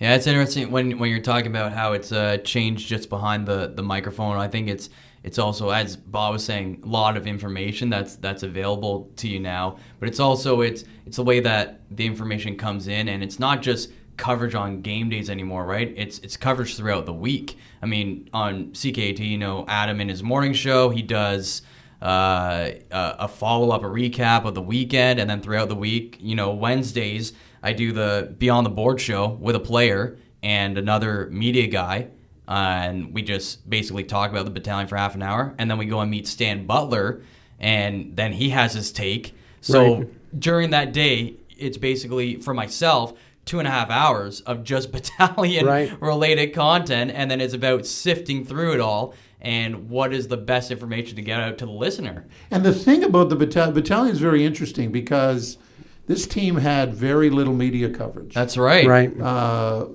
Yeah, 0.01 0.15
it's 0.15 0.29
interesting 0.29 0.71
when 0.71 0.99
when 0.99 1.11
you're 1.11 1.21
talking 1.21 1.49
about 1.49 1.73
how 1.73 1.93
it's 1.93 2.13
uh, 2.13 2.39
changed 2.39 2.89
just 2.89 3.09
behind 3.09 3.47
the, 3.47 3.73
the 3.75 3.83
microphone. 3.83 4.37
I 4.37 4.47
think 4.47 4.69
it's 4.69 4.91
it's 5.25 5.39
also 5.39 5.71
as 5.71 5.97
Bob 5.97 6.35
was 6.35 6.45
saying, 6.45 6.83
a 6.85 6.87
lot 6.87 7.17
of 7.17 7.27
information 7.27 7.91
that's 7.91 8.15
that's 8.17 8.45
available 8.45 9.11
to 9.17 9.29
you 9.29 9.41
now. 9.41 9.77
But 9.99 10.09
it's 10.09 10.21
also 10.21 10.61
it's 10.61 10.85
it's 11.05 11.17
the 11.17 11.25
way 11.25 11.41
that 11.41 11.81
the 11.91 12.07
information 12.07 12.57
comes 12.57 12.87
in, 12.87 13.09
and 13.09 13.25
it's 13.25 13.41
not 13.41 13.61
just 13.61 13.91
coverage 14.17 14.55
on 14.55 14.83
game 14.83 15.09
days 15.09 15.29
anymore, 15.31 15.65
right? 15.65 15.93
It's 15.97 16.21
it's 16.21 16.37
coverage 16.37 16.77
throughout 16.77 17.05
the 17.05 17.13
week. 17.13 17.59
I 17.83 17.87
mean, 17.87 18.31
on 18.33 18.67
CKAT, 18.67 19.19
you 19.19 19.39
know, 19.39 19.65
Adam 19.67 20.01
in 20.01 20.09
his 20.09 20.23
morning 20.23 20.53
show, 20.53 20.91
he 20.91 21.03
does 21.03 21.63
uh, 22.01 22.71
a, 22.91 23.29
follow 23.29 23.71
up, 23.71 23.83
a 23.83 23.87
recap 23.87 24.45
of 24.45 24.55
the 24.55 24.63
weekend, 24.63 25.19
and 25.21 25.29
then 25.29 25.41
throughout 25.41 25.69
the 25.69 25.75
week, 25.75 26.17
you 26.21 26.35
know, 26.35 26.53
Wednesdays 26.53 27.33
I 27.63 27.73
do 27.73 27.93
the 27.93 28.35
Beyond 28.39 28.67
the 28.67 28.71
Board 28.71 29.01
show 29.01 29.29
with 29.41 29.57
a 29.57 29.61
player 29.61 30.17
and 30.43 30.79
another 30.79 31.29
media 31.33 31.67
guy, 31.67 32.09
uh, 32.47 32.53
and 32.53 33.13
we 33.13 33.23
just 33.23 33.69
basically 33.69 34.05
talk 34.05 34.31
about 34.31 34.45
the 34.45 34.51
battalion 34.53 34.87
for 34.87 34.97
half 34.97 35.15
an 35.17 35.23
hour, 35.23 35.55
and 35.59 35.69
then 35.71 35.77
we 35.79 35.87
go 35.87 36.01
and 36.01 36.11
meet 36.11 36.29
Stan 36.29 36.67
Butler, 36.67 37.23
and 37.59 38.15
then 38.17 38.33
he 38.33 38.51
has 38.51 38.75
his 38.75 38.93
take. 38.93 39.35
So 39.61 39.95
Right. 39.97 40.41
during 40.41 40.71
that 40.71 40.93
day, 40.93 41.35
it's 41.57 41.77
basically 41.79 42.37
for 42.37 42.55
myself 42.55 43.15
two 43.45 43.59
and 43.59 43.67
a 43.67 43.71
half 43.73 43.91
hours 43.91 44.41
of 44.43 44.63
just 44.63 44.93
battalion 44.93 45.67
Right. 45.67 46.01
related 46.01 46.55
content, 46.55 47.11
and 47.13 47.29
then 47.29 47.41
it's 47.41 47.55
about 47.55 47.87
sifting 47.87 48.45
through 48.45 48.75
it 48.75 48.81
all 48.81 49.15
and 49.41 49.89
what 49.89 50.13
is 50.13 50.29
the 50.29 50.37
best 50.37 50.71
information 50.71 51.17
to 51.17 51.23
get 51.23 51.39
out 51.41 51.59
to 51.59 51.67
the 51.67 51.73
listener. 51.73 52.27
And 52.51 52.65
the 52.65 52.73
thing 52.75 53.05
about 53.05 53.29
the 53.29 53.37
battalion, 53.37 53.75
battalion 53.75 54.13
is 54.13 54.21
very 54.21 54.45
interesting 54.45 54.91
because 54.93 55.59
this 56.07 56.27
team 56.27 56.57
had 56.57 56.95
very 56.95 57.31
little 57.31 57.55
media 57.55 57.91
coverage. 57.91 58.35
That's 58.35 58.57
right. 58.57 58.87
Right. 58.87 59.21
uh, 59.21 59.87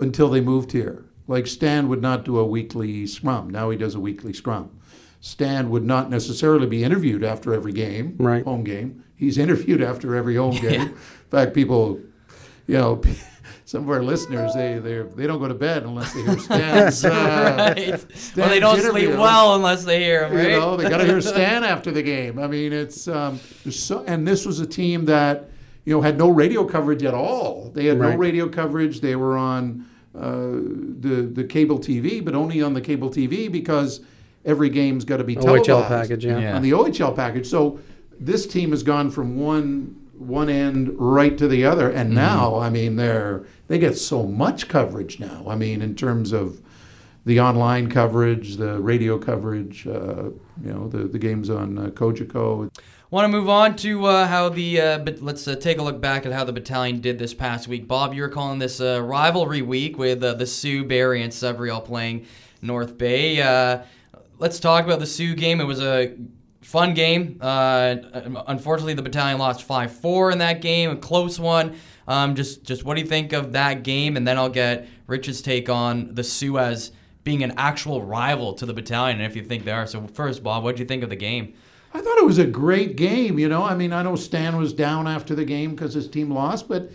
until 0.00 0.28
they 0.28 0.40
moved 0.40 0.72
here. 0.72 1.04
Like 1.26 1.46
Stan 1.46 1.88
would 1.88 2.00
not 2.00 2.24
do 2.24 2.38
a 2.38 2.44
weekly 2.46 3.06
scrum. 3.06 3.50
Now 3.50 3.68
he 3.70 3.76
does 3.76 3.94
a 3.94 4.00
weekly 4.00 4.32
scrum. 4.32 4.70
Stan 5.20 5.68
would 5.70 5.84
not 5.84 6.08
necessarily 6.10 6.66
be 6.66 6.82
interviewed 6.84 7.22
after 7.24 7.52
every 7.52 7.72
game, 7.72 8.14
Right. 8.18 8.44
home 8.44 8.64
game. 8.64 9.04
He's 9.16 9.36
interviewed 9.36 9.82
after 9.82 10.14
every 10.16 10.36
home 10.36 10.56
game. 10.60 10.80
In 10.80 10.94
fact, 11.30 11.52
people, 11.54 12.00
you 12.66 12.78
know, 12.78 13.02
some 13.68 13.82
of 13.82 13.90
our 13.90 14.02
listeners 14.02 14.54
they 14.54 14.78
they 14.78 15.02
they 15.14 15.26
don't 15.26 15.40
go 15.40 15.46
to 15.46 15.52
bed 15.52 15.82
unless 15.82 16.14
they 16.14 16.22
hear 16.22 16.38
Stan's. 16.48 17.04
Uh, 17.04 17.74
Right. 17.76 18.04
Well, 18.34 18.48
they 18.48 18.60
don't 18.60 18.80
sleep 18.80 19.10
well 19.10 19.56
unless 19.56 19.84
they 19.84 20.02
hear 20.02 20.26
him, 20.26 20.34
right? 20.34 20.52
You 20.52 20.56
know, 20.56 20.76
they 20.78 20.88
got 20.88 20.98
to 20.98 21.04
hear 21.04 21.20
Stan 21.34 21.64
after 21.64 21.90
the 21.90 22.02
game. 22.02 22.38
I 22.38 22.46
mean, 22.46 22.72
it's 22.72 23.06
um, 23.08 23.38
so, 23.68 24.04
and 24.06 24.26
this 24.26 24.46
was 24.46 24.60
a 24.60 24.66
team 24.66 25.04
that 25.04 25.50
you 25.84 25.92
know 25.92 26.00
had 26.00 26.16
no 26.16 26.30
radio 26.30 26.64
coverage 26.64 27.04
at 27.04 27.12
all. 27.12 27.70
They 27.74 27.84
had 27.84 27.98
no 27.98 28.16
radio 28.16 28.48
coverage. 28.48 29.02
They 29.02 29.16
were 29.16 29.36
on 29.36 29.86
uh, 30.14 30.30
the 31.00 31.30
the 31.30 31.44
cable 31.44 31.78
TV, 31.78 32.24
but 32.24 32.34
only 32.34 32.62
on 32.62 32.72
the 32.72 32.80
cable 32.80 33.10
TV 33.10 33.52
because 33.52 34.00
every 34.46 34.70
game's 34.70 35.04
got 35.04 35.18
to 35.18 35.24
be 35.24 35.34
televised 35.34 35.68
OHL 35.68 35.86
package, 35.88 36.24
yeah. 36.24 36.38
Yeah. 36.38 36.56
on 36.56 36.62
the 36.62 36.70
OHL 36.70 37.14
package. 37.14 37.46
So 37.46 37.80
this 38.18 38.46
team 38.46 38.70
has 38.70 38.82
gone 38.82 39.10
from 39.10 39.36
one 39.36 39.94
one 40.18 40.48
end 40.50 40.90
right 40.98 41.36
to 41.38 41.48
the 41.48 41.64
other, 41.64 41.90
and 41.90 42.14
now 42.14 42.58
I 42.58 42.70
mean 42.70 42.96
they're 42.96 43.44
they 43.68 43.78
get 43.78 43.96
so 43.96 44.24
much 44.24 44.68
coverage 44.68 45.20
now. 45.20 45.44
I 45.48 45.56
mean 45.56 45.82
in 45.82 45.94
terms 45.94 46.32
of 46.32 46.60
the 47.24 47.40
online 47.40 47.90
coverage, 47.90 48.56
the 48.56 48.80
radio 48.80 49.18
coverage, 49.18 49.86
uh, 49.86 50.30
you 50.62 50.72
know 50.72 50.88
the 50.88 51.04
the 51.04 51.18
games 51.18 51.50
on 51.50 51.78
uh, 51.78 51.86
Cogeco. 51.90 52.70
Want 53.10 53.24
to 53.24 53.28
move 53.28 53.48
on 53.48 53.74
to 53.76 54.04
uh, 54.04 54.26
how 54.26 54.50
the 54.50 54.80
uh, 54.80 54.98
but 54.98 55.22
let's 55.22 55.48
uh, 55.48 55.54
take 55.54 55.78
a 55.78 55.82
look 55.82 55.98
back 55.98 56.26
at 56.26 56.32
how 56.32 56.44
the 56.44 56.52
battalion 56.52 57.00
did 57.00 57.18
this 57.18 57.32
past 57.32 57.66
week. 57.66 57.88
Bob, 57.88 58.12
you 58.12 58.20
were 58.20 58.28
calling 58.28 58.58
this 58.58 58.82
uh, 58.82 59.02
rivalry 59.02 59.62
week 59.62 59.96
with 59.96 60.22
uh, 60.22 60.34
the 60.34 60.46
Soo, 60.46 60.84
Barrie, 60.84 61.22
and 61.22 61.32
all 61.70 61.80
playing 61.80 62.26
North 62.60 62.98
Bay. 62.98 63.40
Uh, 63.40 63.82
let's 64.38 64.60
talk 64.60 64.84
about 64.84 64.98
the 64.98 65.06
Soo 65.06 65.34
game. 65.34 65.58
It 65.58 65.64
was 65.64 65.80
a 65.80 66.14
fun 66.68 66.92
game. 66.92 67.38
Uh, 67.40 67.96
unfortunately, 68.46 68.92
the 68.92 69.02
battalion 69.02 69.38
lost 69.38 69.62
five 69.62 69.90
four 69.90 70.30
in 70.30 70.38
that 70.38 70.60
game, 70.60 70.90
a 70.90 70.96
close 70.96 71.40
one. 71.40 71.76
Um, 72.06 72.34
just 72.34 72.62
just 72.62 72.84
what 72.84 72.94
do 72.94 73.00
you 73.00 73.06
think 73.06 73.32
of 73.32 73.52
that 73.52 73.82
game? 73.82 74.18
And 74.18 74.28
then 74.28 74.36
I'll 74.36 74.50
get 74.50 74.86
Rich's 75.06 75.40
take 75.40 75.70
on 75.70 76.14
the 76.14 76.58
as 76.60 76.92
being 77.24 77.42
an 77.42 77.54
actual 77.56 78.02
rival 78.02 78.52
to 78.54 78.66
the 78.66 78.74
battalion, 78.74 79.18
and 79.18 79.30
if 79.30 79.34
you 79.34 79.42
think 79.42 79.64
they 79.64 79.72
are. 79.72 79.86
So 79.86 80.06
first, 80.08 80.42
Bob, 80.42 80.62
what 80.62 80.76
do 80.76 80.82
you 80.82 80.86
think 80.86 81.02
of 81.02 81.08
the 81.08 81.16
game? 81.16 81.54
I 81.94 82.02
thought 82.02 82.18
it 82.18 82.26
was 82.26 82.38
a 82.38 82.46
great 82.46 82.96
game. 82.96 83.38
You 83.38 83.48
know, 83.48 83.62
I 83.62 83.74
mean, 83.74 83.94
I 83.94 84.02
know 84.02 84.14
Stan 84.14 84.58
was 84.58 84.74
down 84.74 85.06
after 85.06 85.34
the 85.34 85.46
game 85.46 85.70
because 85.70 85.94
his 85.94 86.06
team 86.06 86.30
lost, 86.30 86.68
but 86.68 86.90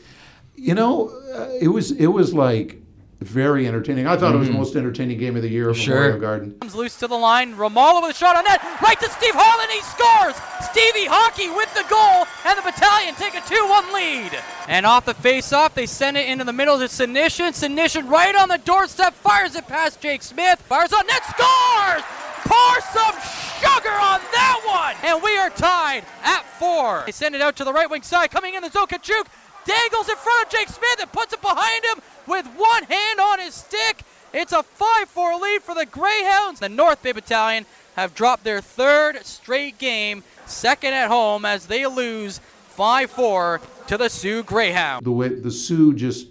you 0.55 0.75
know, 0.75 1.09
uh, 1.33 1.49
it 1.59 1.69
was 1.69 1.91
it 1.91 2.07
was 2.07 2.31
like 2.31 2.82
very 3.23 3.67
entertaining. 3.67 4.07
I 4.07 4.17
thought 4.17 4.35
it 4.35 4.37
was 4.37 4.47
the 4.47 4.53
most 4.53 4.75
entertaining 4.75 5.17
game 5.17 5.35
of 5.35 5.41
the 5.41 5.49
year 5.49 5.69
at 5.69 5.75
Sure. 5.75 5.95
Memorial 5.95 6.19
Garden. 6.19 6.55
Comes 6.61 6.75
loose 6.75 6.95
to 6.97 7.07
the 7.07 7.15
line. 7.15 7.55
Ramallo 7.55 8.01
with 8.01 8.11
a 8.15 8.17
shot 8.17 8.35
on 8.35 8.43
net. 8.43 8.61
Right 8.81 8.99
to 8.99 9.09
Steve 9.09 9.33
Holland. 9.35 9.71
He 9.71 9.81
scores. 9.81 10.35
Stevie 10.69 11.05
Hockey 11.07 11.49
with 11.49 11.73
the 11.73 11.83
goal. 11.89 12.27
And 12.45 12.57
the 12.57 12.61
battalion 12.63 13.15
take 13.15 13.35
a 13.35 13.41
2 13.47 13.55
1 13.67 13.93
lead. 13.93 14.31
And 14.67 14.85
off 14.85 15.05
the 15.05 15.13
face 15.13 15.51
off, 15.53 15.73
they 15.75 15.85
send 15.85 16.17
it 16.17 16.27
into 16.27 16.43
the 16.43 16.53
middle 16.53 16.77
to 16.79 16.85
Senyshyn. 16.85 17.51
Senyshyn 17.51 18.09
right 18.09 18.35
on 18.35 18.49
the 18.49 18.57
doorstep. 18.59 19.13
Fires 19.13 19.55
it 19.55 19.67
past 19.67 20.01
Jake 20.01 20.21
Smith. 20.23 20.59
Fires 20.61 20.93
on 20.93 21.05
net. 21.07 21.23
Scores! 21.25 22.03
Pour 22.45 22.81
some 22.91 23.15
sugar 23.61 23.95
on 23.95 24.19
that 24.35 24.59
one. 24.65 25.09
And 25.09 25.23
we 25.23 25.37
are 25.37 25.49
tied 25.49 26.03
at 26.23 26.43
four. 26.59 27.03
They 27.05 27.13
send 27.13 27.35
it 27.35 27.41
out 27.41 27.55
to 27.57 27.63
the 27.63 27.71
right 27.71 27.89
wing 27.89 28.01
side. 28.03 28.31
Coming 28.31 28.53
in 28.55 28.61
the 28.61 28.69
zone. 28.69 28.87
Kachuk 28.87 29.25
dangles 29.65 30.09
in 30.09 30.15
front 30.15 30.45
of 30.45 30.51
Jake 30.51 30.67
Smith 30.69 30.99
and 30.99 31.11
puts 31.11 31.33
it 31.33 31.41
behind 31.41 31.83
him 31.85 32.01
with 32.27 32.45
one 32.55 32.83
hand 32.83 33.19
on 33.19 33.39
his 33.39 33.53
stick. 33.53 34.03
It's 34.33 34.51
a 34.51 34.63
5 34.63 35.09
4 35.09 35.35
lead 35.39 35.61
for 35.61 35.75
the 35.75 35.85
Greyhounds. 35.85 36.59
The 36.59 36.69
North 36.69 37.03
Bay 37.03 37.11
Battalion 37.11 37.65
have 37.95 38.15
dropped 38.15 38.43
their 38.43 38.61
third 38.61 39.23
straight 39.25 39.77
game, 39.77 40.23
second 40.47 40.93
at 40.93 41.09
home, 41.09 41.45
as 41.45 41.67
they 41.67 41.85
lose 41.85 42.39
5 42.69 43.11
4 43.11 43.61
to 43.87 43.97
the 43.97 44.09
Soo 44.09 44.41
Greyhounds. 44.43 45.03
the 45.05 45.11
way 45.11 45.29
the 45.29 45.51
Soo 45.51 45.93
just 45.93 46.27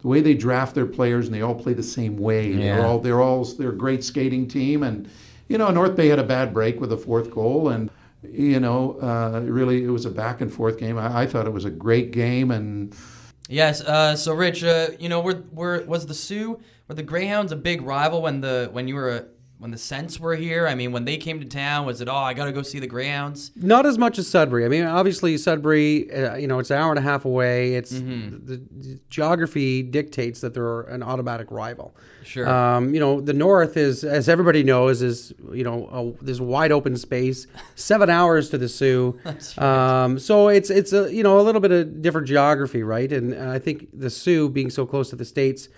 the 0.00 0.08
way 0.08 0.20
they 0.20 0.34
draft 0.34 0.74
their 0.74 0.86
players 0.86 1.26
and 1.26 1.34
they 1.34 1.42
all 1.42 1.54
play 1.54 1.72
the 1.74 1.82
same 1.82 2.16
way. 2.16 2.52
They're 2.52 2.78
Yeah. 2.78 2.86
all 2.86 2.98
they're 2.98 3.20
all 3.20 3.44
they're 3.44 3.70
a 3.70 3.76
great 3.76 4.02
skating 4.04 4.46
team 4.48 4.82
and 4.82 5.08
you 5.48 5.58
know 5.58 5.70
North 5.70 5.94
Bay 5.96 6.08
had 6.08 6.18
a 6.18 6.24
bad 6.24 6.52
break 6.54 6.80
with 6.80 6.90
the 6.90 6.96
fourth 6.96 7.30
goal 7.30 7.68
and 7.68 7.90
you 8.22 8.60
know 8.60 8.98
uh, 9.00 9.40
really 9.44 9.84
it 9.84 9.90
was 9.90 10.06
a 10.06 10.10
back 10.10 10.40
and 10.40 10.52
forth 10.52 10.78
game. 10.78 10.98
I, 10.98 11.22
I 11.22 11.26
thought 11.26 11.46
it 11.46 11.52
was 11.52 11.64
a 11.64 11.70
great 11.70 12.10
game 12.10 12.50
and 12.50 12.94
Yes. 13.48 13.80
Uh, 13.80 14.14
so, 14.14 14.34
Rich, 14.34 14.62
uh, 14.62 14.88
you 14.98 15.08
know, 15.08 15.20
were, 15.22 15.82
was 15.86 16.06
the 16.06 16.12
Soo 16.12 16.60
were 16.86 16.94
the 16.94 17.02
Greyhounds 17.02 17.50
a 17.50 17.56
big 17.56 17.82
rival 17.82 18.22
when 18.22 18.40
the 18.40 18.68
when 18.72 18.88
you 18.88 18.94
were 18.94 19.10
uh, 19.10 19.22
when 19.58 19.70
the 19.72 19.78
Sents 19.78 20.20
were 20.20 20.36
here? 20.36 20.66
I 20.68 20.74
mean, 20.74 20.92
when 20.92 21.04
they 21.04 21.16
came 21.16 21.40
to 21.40 21.46
town, 21.46 21.84
was 21.86 22.00
it 22.00 22.08
oh 22.08 22.14
I 22.14 22.32
got 22.34 22.44
to 22.44 22.52
go 22.52 22.62
see 22.62 22.78
the 22.78 22.86
Greyhounds? 22.86 23.50
Not 23.56 23.86
as 23.86 23.98
much 23.98 24.18
as 24.18 24.28
Sudbury. 24.28 24.64
I 24.64 24.68
mean, 24.68 24.84
obviously 24.84 25.36
Sudbury, 25.36 26.12
uh, 26.12 26.36
you 26.36 26.46
know, 26.46 26.58
it's 26.60 26.70
an 26.70 26.78
hour 26.78 26.90
and 26.90 26.98
a 26.98 27.02
half 27.02 27.24
away. 27.24 27.74
It's 27.74 27.92
Mm-hmm. 27.92 28.46
the, 28.46 28.56
the 28.56 28.98
geography 29.10 29.82
dictates 29.82 30.40
that 30.42 30.54
they're 30.54 30.82
an 30.82 31.02
automatic 31.02 31.50
rival. 31.50 31.94
Sure. 32.22 32.48
Um, 32.48 32.92
you 32.94 33.00
know, 33.00 33.20
the 33.20 33.32
north 33.32 33.76
is, 33.76 34.04
as 34.04 34.28
everybody 34.28 34.62
knows, 34.62 35.00
is 35.02 35.32
you 35.52 35.64
know, 35.64 36.14
a, 36.20 36.24
this 36.24 36.38
wide 36.40 36.70
open 36.72 36.96
space, 36.96 37.46
seven 37.74 38.10
hours 38.10 38.50
to 38.50 38.58
the 38.58 38.68
Soo. 38.68 39.18
um, 39.58 40.18
so 40.18 40.48
it's 40.48 40.68
it's 40.70 40.92
a 40.92 41.12
you 41.12 41.22
know 41.22 41.40
a 41.40 41.42
little 41.42 41.60
bit 41.62 41.70
of 41.72 42.02
different 42.02 42.26
geography, 42.28 42.82
right? 42.82 43.10
And, 43.12 43.32
and 43.32 43.50
I 43.50 43.58
think 43.58 43.88
the 43.98 44.10
Soo 44.10 44.48
being 44.48 44.70
so 44.70 44.86
close 44.86 45.10
to 45.10 45.16
the 45.16 45.24
states. 45.24 45.68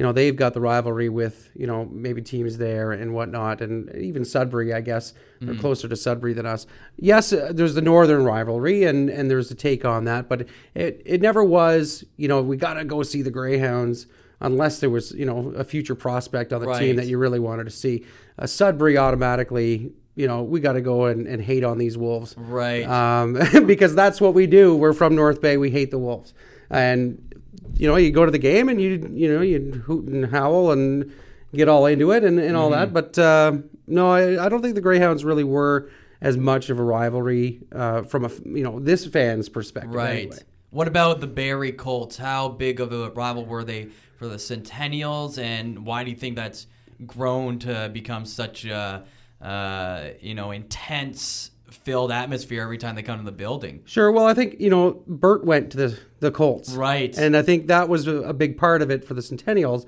You 0.00 0.06
know 0.06 0.12
they've 0.12 0.34
got 0.34 0.54
the 0.54 0.62
rivalry 0.62 1.10
with 1.10 1.50
you 1.54 1.66
know 1.66 1.84
maybe 1.84 2.22
teams 2.22 2.56
there 2.56 2.92
and 2.92 3.12
whatnot, 3.12 3.60
and 3.60 3.94
even 3.94 4.24
Sudbury, 4.24 4.72
I 4.72 4.80
guess 4.80 5.12
they're 5.42 5.54
closer 5.54 5.88
to 5.88 5.94
Sudbury 5.94 6.32
than 6.32 6.46
us. 6.46 6.66
Yes, 6.96 7.34
uh, 7.34 7.52
there's 7.54 7.74
the 7.74 7.82
northern 7.82 8.24
rivalry, 8.24 8.84
and 8.84 9.10
and 9.10 9.30
there's 9.30 9.50
a 9.50 9.54
take 9.54 9.84
on 9.84 10.06
that, 10.06 10.26
but 10.26 10.48
it 10.74 11.02
it 11.04 11.20
never 11.20 11.44
was. 11.44 12.02
You 12.16 12.28
know 12.28 12.40
we 12.40 12.56
got 12.56 12.74
to 12.74 12.84
go 12.86 13.02
see 13.02 13.20
the 13.20 13.30
Greyhounds 13.30 14.06
unless 14.40 14.80
there 14.80 14.88
was 14.88 15.12
you 15.12 15.26
know 15.26 15.52
a 15.54 15.64
future 15.64 15.94
prospect 15.94 16.54
on 16.54 16.62
the 16.62 16.72
team 16.78 16.96
that 16.96 17.06
you 17.06 17.18
really 17.18 17.38
wanted 17.38 17.64
to 17.64 17.70
see. 17.70 18.06
Uh, 18.38 18.46
Sudbury 18.46 18.96
automatically, 18.96 19.92
you 20.14 20.26
know, 20.26 20.42
we 20.42 20.60
got 20.60 20.72
to 20.72 20.80
go 20.80 21.04
and, 21.04 21.26
and 21.26 21.42
hate 21.42 21.62
on 21.62 21.76
these 21.76 21.98
Wolves, 21.98 22.34
Right. 22.38 22.84
Um, 22.88 23.34
because 23.66 23.94
that's 23.94 24.18
what 24.18 24.32
we 24.32 24.46
do. 24.46 24.74
We're 24.74 24.94
from 24.94 25.14
North 25.14 25.42
Bay. 25.42 25.58
We 25.58 25.70
hate 25.70 25.90
the 25.90 25.98
Wolves, 25.98 26.32
and 26.70 27.29
you 27.74 27.86
know, 27.88 27.96
you 27.96 28.10
go 28.10 28.24
to 28.24 28.30
the 28.30 28.38
game 28.38 28.68
and 28.68 28.80
you 28.80 29.10
you 29.12 29.32
know 29.34 29.40
you 29.42 29.82
hoot 29.86 30.06
and 30.06 30.26
howl 30.26 30.70
and 30.70 31.12
get 31.54 31.68
all 31.68 31.86
into 31.86 32.12
it 32.12 32.24
and, 32.24 32.38
and 32.38 32.56
all 32.56 32.70
Mm-hmm. 32.70 32.92
that. 32.94 33.14
But 33.14 33.18
uh, 33.18 33.58
no, 33.86 34.10
I, 34.10 34.44
I 34.44 34.48
don't 34.48 34.62
think 34.62 34.74
the 34.74 34.80
Greyhounds 34.80 35.24
really 35.24 35.44
were 35.44 35.90
as 36.20 36.36
much 36.36 36.68
of 36.70 36.78
a 36.78 36.82
rivalry 36.82 37.60
uh, 37.72 38.02
from 38.02 38.24
a 38.24 38.30
you 38.44 38.62
know 38.62 38.78
this 38.78 39.06
fan's 39.06 39.48
perspective. 39.48 39.94
Right. 39.94 40.18
Anyway. 40.26 40.38
What 40.70 40.86
about 40.86 41.20
the 41.20 41.26
Barrie 41.26 41.72
Colts? 41.72 42.16
How 42.16 42.48
big 42.48 42.78
of 42.78 42.92
a 42.92 43.10
rival 43.10 43.44
were 43.44 43.64
they 43.64 43.88
for 44.18 44.28
the 44.28 44.36
Centennials, 44.36 45.36
and 45.38 45.84
why 45.84 46.04
do 46.04 46.10
you 46.10 46.16
think 46.16 46.36
that's 46.36 46.66
grown 47.06 47.58
to 47.60 47.88
become 47.92 48.24
such 48.24 48.64
a 48.66 49.04
uh, 49.40 50.08
you 50.20 50.34
know 50.34 50.50
intense 50.52 51.50
filled 51.70 52.12
atmosphere 52.12 52.62
every 52.62 52.78
time 52.78 52.94
they 52.94 53.02
come 53.02 53.18
to 53.18 53.24
the 53.24 53.32
building? 53.32 53.82
Sure. 53.84 54.10
Well, 54.10 54.26
I 54.26 54.34
think 54.34 54.60
you 54.60 54.70
know 54.70 55.02
Bert 55.06 55.44
went 55.44 55.70
to 55.72 55.76
the 55.76 55.98
the 56.20 56.30
Colts, 56.30 56.72
Right. 56.72 57.16
And 57.16 57.36
I 57.36 57.42
think 57.42 57.66
that 57.68 57.88
was 57.88 58.06
a, 58.06 58.16
a 58.16 58.32
big 58.34 58.58
part 58.58 58.82
of 58.82 58.90
it 58.90 59.04
for 59.04 59.14
the 59.14 59.22
Centennials, 59.22 59.86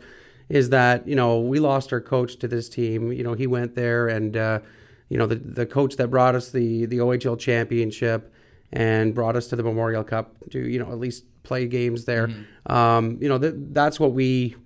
is 0.49 0.71
that 0.71 1.07
you 1.07 1.15
know 1.15 1.41
we 1.41 1.61
lost 1.61 1.93
our 1.93 2.01
coach 2.01 2.37
to 2.37 2.49
this 2.49 2.69
team. 2.69 3.13
You 3.13 3.25
know 3.25 3.35
he 3.35 3.47
went 3.47 3.75
there, 3.75 4.09
and 4.09 4.37
uh, 4.37 4.61
you 5.09 5.19
know 5.19 5.27
the 5.27 5.37
the 5.37 5.67
coach 5.67 5.97
that 5.97 6.09
brought 6.09 6.35
us 6.35 6.51
the 6.51 6.87
the 6.87 6.99
OHL 6.99 7.39
championship 7.39 8.33
and 8.73 9.15
brought 9.15 9.37
us 9.37 9.49
to 9.49 9.57
the 9.57 9.63
Memorial 9.63 10.03
Cup 10.05 10.35
to 10.51 10.59
you 10.59 10.79
know 10.79 10.91
at 10.91 10.99
least 10.99 11.25
play 11.43 11.67
games 11.67 12.05
there. 12.05 12.31
Um, 12.67 13.19
you 13.21 13.29
know 13.29 13.39
th- 13.39 13.55
that's 13.57 14.01
what 14.01 14.13
we 14.13 14.57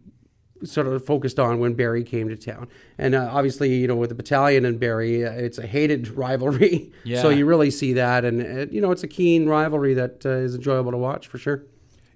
sort 0.64 0.87
of 0.87 1.05
focused 1.05 1.38
on 1.38 1.59
when 1.59 1.75
Barrie 1.75 2.05
came 2.05 2.29
to 2.29 2.37
town. 2.37 2.69
And 2.99 3.14
uh, 3.14 3.31
obviously, 3.33 3.75
you 3.75 3.87
know, 3.87 3.97
with 3.97 4.11
the 4.11 4.14
battalion 4.14 4.64
and 4.64 4.79
Barrie, 4.79 5.25
uh, 5.25 5.33
it's 5.33 5.59
a 5.59 5.66
hated 5.66 6.09
rivalry. 6.16 6.92
Yeah. 7.05 7.23
So 7.23 7.29
you 7.29 7.47
really 7.47 7.71
see 7.71 7.92
that, 7.95 8.25
and 8.25 8.40
uh, 8.42 8.66
you 8.71 8.81
know, 8.81 8.90
it's 8.90 9.03
a 9.03 9.09
keen 9.09 9.49
rivalry 9.49 9.95
that 9.95 10.25
uh, 10.25 10.31
is 10.31 10.55
enjoyable 10.55 10.92
to 10.92 10.99
watch 10.99 11.27
for 11.29 11.38
sure. 11.38 11.64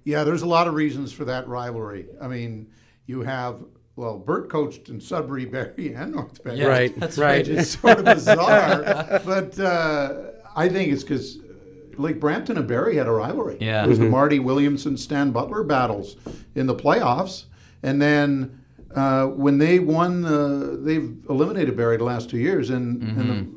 Yeah, 0.05 0.25
there's 0.25 0.43
a 0.43 0.47
lot 0.47 0.67
of 0.67 0.75
reasons 0.75 1.13
for 1.13 1.25
that 1.27 1.47
rivalry. 1.47 2.07
I 2.21 2.29
mean, 2.29 2.71
you 3.07 3.21
have 3.23 3.63
well, 3.97 4.19
Bert 4.19 4.49
coached 4.49 4.89
in 4.89 4.99
Sudbury, 4.99 5.45
Barrie, 5.51 5.95
and 5.95 6.13
North 6.13 6.43
Bay. 6.43 6.57
Yeah, 6.57 6.67
right, 6.67 6.99
that's 6.99 7.19
right. 7.19 7.47
It's 7.47 7.79
sort 7.79 7.99
of 7.99 8.05
bizarre, 8.07 9.21
but 9.27 9.59
uh, 9.59 10.23
I 10.57 10.69
think 10.69 10.93
it's 10.93 11.03
because 11.03 11.39
Lake 11.99 12.19
Brampton 12.19 12.57
and 12.57 12.67
Barrie 12.67 12.97
had 12.97 13.07
a 13.07 13.11
rivalry. 13.11 13.59
Yeah. 13.61 13.85
it 13.85 13.89
was 13.89 13.99
the 13.99 14.07
Marty 14.07 14.39
Williamson 14.39 14.97
Stan 14.97 15.33
Butler 15.33 15.65
battles 15.65 16.17
in 16.55 16.67
the 16.67 16.75
playoffs, 16.75 17.45
and 17.83 18.01
then. 18.01 18.57
Uh, 18.93 19.27
when 19.27 19.57
they 19.57 19.79
won, 19.79 20.25
uh, 20.25 20.75
they've 20.81 21.17
eliminated 21.29 21.77
Barrie 21.77 21.97
the 21.97 22.03
last 22.03 22.29
two 22.29 22.39
years, 22.39 22.71
and, 22.71 23.01
and 23.01 23.55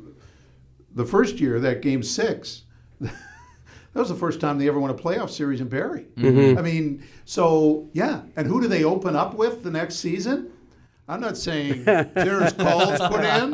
the, 0.94 1.02
the 1.02 1.04
first 1.04 1.40
year, 1.40 1.58
that 1.58 1.82
game 1.82 2.04
six, 2.04 2.62
that 3.00 3.12
was 3.94 4.08
the 4.10 4.14
first 4.14 4.38
time 4.40 4.58
they 4.58 4.68
ever 4.68 4.78
won 4.78 4.90
a 4.90 4.94
playoff 4.94 5.30
series 5.30 5.60
in 5.60 5.66
Barrie. 5.66 6.06
I 6.16 6.22
mean, 6.62 7.02
so 7.24 7.88
yeah. 7.94 8.22
And 8.36 8.46
who 8.46 8.60
do 8.60 8.68
they 8.68 8.84
open 8.84 9.16
up 9.16 9.34
with 9.34 9.64
the 9.64 9.72
next 9.72 9.96
season? 9.96 10.52
I'm 11.08 11.20
not 11.20 11.36
saying 11.36 11.82
there's 11.84 12.52
calls 12.52 12.98
put 13.00 13.24
in, 13.24 13.50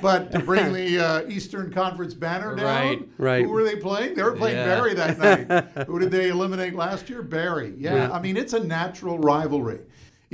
but 0.00 0.30
to 0.30 0.38
bring 0.38 0.72
the 0.72 0.98
uh, 1.04 1.28
Eastern 1.28 1.72
Conference 1.72 2.14
banner 2.14 2.54
down, 2.54 2.64
Right. 2.64 3.08
Right. 3.18 3.44
Who 3.44 3.50
were 3.50 3.64
they 3.64 3.74
playing? 3.74 4.14
They 4.14 4.22
were 4.22 4.36
playing 4.36 4.56
Yeah. 4.56 4.66
Barrie 4.66 4.94
that 4.94 5.18
night. 5.18 5.86
who 5.88 5.98
did 5.98 6.12
they 6.12 6.28
eliminate 6.28 6.76
last 6.76 7.10
year? 7.10 7.22
Barrie. 7.22 7.74
Yeah. 7.76 8.12
I 8.12 8.20
mean, 8.20 8.36
it's 8.36 8.52
a 8.52 8.60
natural 8.62 9.18
rivalry. 9.18 9.80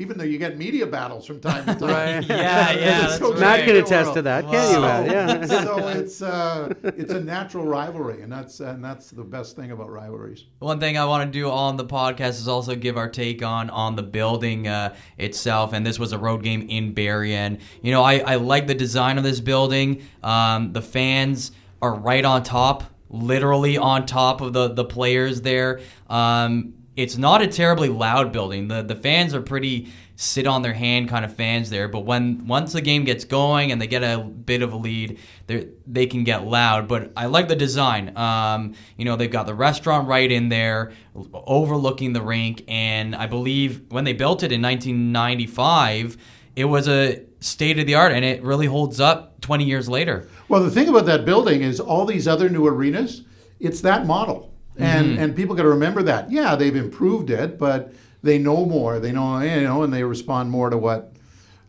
Even 0.00 0.16
though 0.16 0.24
you 0.24 0.38
get 0.38 0.56
media 0.56 0.86
battles 0.86 1.26
from 1.26 1.40
time 1.40 1.66
to 1.66 1.74
time. 1.74 2.24
Yeah, 2.28 2.72
yeah, 2.72 3.00
that's 3.02 3.18
So 3.18 3.32
right. 3.32 3.40
Matt 3.40 3.64
can 3.66 3.76
attest 3.76 4.14
to 4.14 4.22
that, 4.22 4.44
can't 4.48 4.72
you, 4.72 4.80
Matt? 4.80 5.06
Yeah. 5.10 5.44
so 5.62 5.88
it's 5.88 6.22
uh, 6.22 6.72
it's 6.84 7.12
a 7.12 7.20
natural 7.20 7.66
rivalry, 7.66 8.22
and 8.22 8.32
that's 8.32 8.60
and 8.60 8.82
that's 8.82 9.10
the 9.10 9.22
best 9.22 9.56
thing 9.56 9.72
about 9.72 9.90
rivalries. 9.90 10.46
One 10.60 10.80
thing 10.80 10.96
I 10.96 11.04
want 11.04 11.30
to 11.30 11.38
do 11.38 11.50
on 11.50 11.76
the 11.76 11.84
podcast 11.84 12.30
is 12.40 12.48
also 12.48 12.74
give 12.74 12.96
our 12.96 13.10
take 13.10 13.42
on 13.42 13.68
on 13.68 13.94
the 13.96 14.02
building 14.02 14.66
uh, 14.66 14.94
itself. 15.18 15.74
And 15.74 15.84
this 15.84 15.98
was 15.98 16.12
a 16.14 16.18
road 16.18 16.42
game 16.42 16.62
in 16.70 16.94
Barrie, 16.94 17.34
and 17.34 17.58
you 17.82 17.92
know 17.92 18.02
I, 18.02 18.20
I 18.20 18.34
like 18.36 18.66
the 18.68 18.74
design 18.74 19.18
of 19.18 19.24
this 19.24 19.40
building. 19.40 20.02
Um, 20.22 20.72
the 20.72 20.82
fans 20.82 21.52
are 21.82 21.94
right 21.94 22.24
on 22.24 22.42
top, 22.42 22.84
literally 23.10 23.76
on 23.76 24.06
top 24.06 24.40
of 24.40 24.54
the 24.54 24.68
the 24.68 24.84
players 24.84 25.42
there. 25.42 25.80
Um, 26.08 26.74
it's 27.02 27.16
not 27.16 27.42
a 27.42 27.46
terribly 27.46 27.88
loud 27.88 28.32
building. 28.32 28.68
The 28.68 28.82
the 28.82 28.94
fans 28.94 29.34
are 29.34 29.42
pretty 29.42 29.92
sit 30.20 30.46
on 30.46 30.60
their 30.60 30.74
hand 30.74 31.08
kind 31.08 31.24
of 31.24 31.34
fans 31.34 31.70
there. 31.70 31.88
But 31.88 32.00
when 32.00 32.46
once 32.46 32.74
the 32.74 32.82
game 32.82 33.04
gets 33.04 33.24
going 33.24 33.72
and 33.72 33.80
they 33.80 33.86
get 33.86 34.02
a 34.02 34.18
bit 34.18 34.60
of 34.60 34.72
a 34.74 34.76
lead, 34.76 35.18
they 35.46 35.68
they 35.86 36.06
can 36.06 36.24
get 36.24 36.44
loud. 36.44 36.88
But 36.88 37.12
I 37.16 37.26
like 37.26 37.48
the 37.48 37.56
design. 37.56 38.16
Um, 38.16 38.74
you 38.98 39.06
know, 39.06 39.16
they've 39.16 39.30
got 39.30 39.46
the 39.46 39.54
restaurant 39.54 40.08
right 40.08 40.30
in 40.30 40.50
there, 40.50 40.92
overlooking 41.32 42.12
the 42.12 42.22
rink, 42.22 42.64
and 42.68 43.16
I 43.16 43.26
believe 43.26 43.90
when 43.90 44.04
they 44.04 44.12
built 44.12 44.42
it 44.42 44.52
in 44.52 44.60
1995, 44.60 46.18
it 46.54 46.64
was 46.66 46.86
a 46.86 47.24
state 47.40 47.78
of 47.78 47.86
the 47.86 47.94
art, 47.94 48.12
and 48.12 48.22
it 48.22 48.42
really 48.42 48.66
holds 48.66 49.00
up 49.00 49.40
20 49.40 49.64
years 49.64 49.88
later. 49.88 50.28
Well, 50.48 50.62
the 50.62 50.70
thing 50.70 50.88
about 50.88 51.06
that 51.06 51.24
building 51.24 51.62
is 51.62 51.80
all 51.80 52.04
these 52.04 52.28
other 52.28 52.50
new 52.50 52.66
arenas, 52.66 53.22
it's 53.58 53.80
that 53.80 54.06
model, 54.06 54.49
and 54.82 55.18
and 55.18 55.36
people 55.36 55.54
got 55.54 55.62
to 55.62 55.68
remember 55.70 56.02
that. 56.04 56.30
Yeah, 56.30 56.56
they've 56.56 56.76
improved 56.76 57.30
it, 57.30 57.58
but 57.58 57.92
they 58.22 58.38
know 58.38 58.64
more. 58.64 58.98
They 59.00 59.12
know 59.12 59.40
you 59.40 59.62
know, 59.62 59.82
and 59.82 59.92
they 59.92 60.04
respond 60.04 60.50
more 60.50 60.70
to 60.70 60.78
what. 60.78 61.12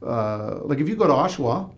Uh, 0.05 0.59
like 0.63 0.79
if 0.79 0.89
you 0.89 0.95
go 0.95 1.05
to 1.07 1.13
Oshawa, 1.13 1.71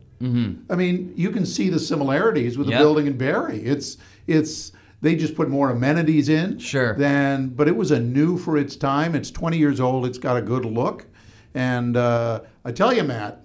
I 0.69 0.75
mean, 0.75 1.11
you 1.17 1.31
can 1.31 1.45
see 1.45 1.67
the 1.69 1.79
similarities 1.79 2.57
with 2.57 2.67
the 2.67 2.73
building 2.79 3.07
in 3.07 3.17
Barrie. 3.17 3.59
It's 3.59 3.97
it's 4.25 4.71
they 5.01 5.15
just 5.17 5.35
put 5.35 5.49
more 5.49 5.69
amenities 5.69 6.29
in. 6.29 6.59
Sure. 6.59 6.95
Than, 6.95 7.49
but 7.49 7.67
it 7.67 7.75
was 7.75 7.91
a 7.91 7.99
new 7.99 8.37
for 8.37 8.57
its 8.57 8.77
time. 8.77 9.15
It's 9.15 9.29
20 9.29 9.57
years 9.57 9.81
old. 9.81 10.05
It's 10.05 10.17
got 10.17 10.37
a 10.37 10.41
good 10.41 10.63
look, 10.63 11.05
and 11.53 11.97
uh, 11.97 12.41
I 12.63 12.71
tell 12.71 12.93
you, 12.93 13.03
Matt, 13.03 13.42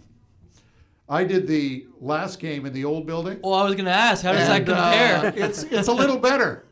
I 1.10 1.24
did 1.24 1.46
the 1.46 1.86
last 2.00 2.38
game 2.38 2.66
in 2.66 2.72
the 2.74 2.84
old 2.84 3.06
building. 3.06 3.40
Well, 3.42 3.54
I 3.54 3.64
was 3.64 3.74
going 3.74 3.86
to 3.86 3.90
ask, 3.90 4.22
how 4.22 4.32
does 4.32 4.46
And, 4.48 4.66
that 4.66 4.72
compare? 4.74 5.32
uh, 5.32 5.32
it's 5.48 5.62
it's 5.64 5.88
a 5.88 5.92
little 5.92 6.18
better. 6.18 6.66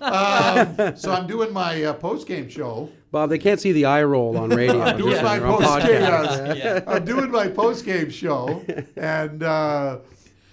Um, 0.00 0.96
so 0.96 1.12
I'm 1.12 1.26
doing 1.26 1.52
my 1.52 1.82
uh, 1.84 1.92
post 1.94 2.26
game 2.26 2.48
show. 2.48 2.88
Bob, 3.10 3.30
they 3.30 3.38
can't 3.38 3.60
see 3.60 3.72
the 3.72 3.86
eye 3.86 4.02
roll 4.04 4.36
on 4.38 4.50
radio. 4.50 4.80
I'm 4.80 4.96
doing 4.96 5.10
Just 5.12 5.24
my 5.24 5.40
on 5.40 5.62
post 5.62 5.86
game. 5.86 6.00
Yeah. 6.56 6.84
I'm 6.86 7.04
doing 7.04 7.30
my 7.30 7.48
post 7.48 7.84
game 7.84 8.10
show, 8.10 8.64
and 8.96 9.42
uh, 9.42 9.98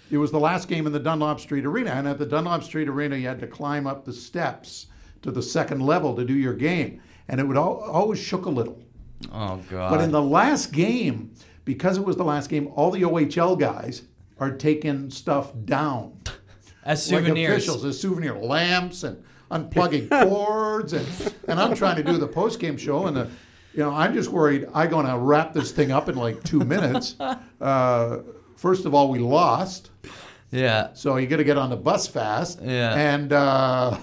it 0.10 0.18
was 0.18 0.32
the 0.32 0.40
last 0.40 0.68
game 0.68 0.88
in 0.88 0.94
the 0.94 1.00
Dunlop 1.00 1.40
Street 1.40 1.66
Arena. 1.66 1.92
And 1.92 2.08
at 2.08 2.18
the 2.18 2.26
Dunlop 2.26 2.64
Street 2.64 2.88
Arena, 2.90 3.16
you 3.16 3.28
had 3.28 3.40
to 3.42 3.48
climb 3.48 3.86
up 3.86 4.04
the 4.06 4.14
steps 4.14 4.88
to 5.22 5.30
the 5.32 5.42
second 5.44 5.82
level 5.82 6.16
to 6.16 6.26
do 6.26 6.34
your 6.34 6.54
game, 6.56 7.02
and 7.28 7.40
it 7.40 7.44
would 7.44 7.58
al- 7.58 7.82
always 7.84 8.20
shook 8.20 8.46
a 8.46 8.50
little. 8.50 8.82
Oh, 9.32 9.58
God. 9.70 9.92
But 9.92 10.02
in 10.02 10.12
the 10.12 10.22
last 10.22 10.72
game, 10.72 11.34
because 11.68 11.98
it 11.98 12.06
was 12.06 12.16
the 12.16 12.24
last 12.24 12.50
game, 12.50 12.72
all 12.76 12.90
the 12.90 13.02
OHL 13.02 13.60
guys 13.60 14.04
are 14.40 14.52
taking 14.52 15.12
stuff 15.12 15.52
down. 15.66 16.20
As 16.86 17.12
like 17.12 17.26
souvenirs. 17.26 17.64
officials 17.68 17.84
as 17.84 18.00
souvenir 18.00 18.34
lamps 18.38 19.04
and 19.04 19.22
unplugging 19.52 20.10
cords 20.30 20.94
and 20.94 21.06
and 21.50 21.60
I'm 21.60 21.76
trying 21.76 21.98
to 21.98 22.04
do 22.04 22.18
the 22.18 22.30
post 22.30 22.62
game 22.62 22.78
show 22.78 23.08
and 23.08 23.18
the, 23.18 23.30
you 23.74 23.80
know 23.80 23.92
I'm 23.92 24.14
just 24.14 24.30
worried 24.30 24.70
I'm 24.74 24.90
going 24.90 25.06
to 25.06 25.18
wrap 25.18 25.52
this 25.52 25.74
thing 25.74 25.92
up 25.92 26.08
in 26.08 26.16
like 26.16 26.42
two 26.44 26.62
minutes. 26.62 27.16
Uh, 27.60 28.20
first 28.56 28.86
of 28.86 28.94
all, 28.94 29.10
we 29.10 29.18
lost, 29.18 29.90
yeah. 30.52 30.94
so 30.94 31.18
you 31.18 31.26
got 31.26 31.38
to 31.38 31.44
get 31.44 31.58
on 31.58 31.72
the 31.72 31.76
bus 31.76 32.06
fast. 32.06 32.62
Yeah. 32.62 32.94
And 32.94 33.34
uh, 33.34 33.98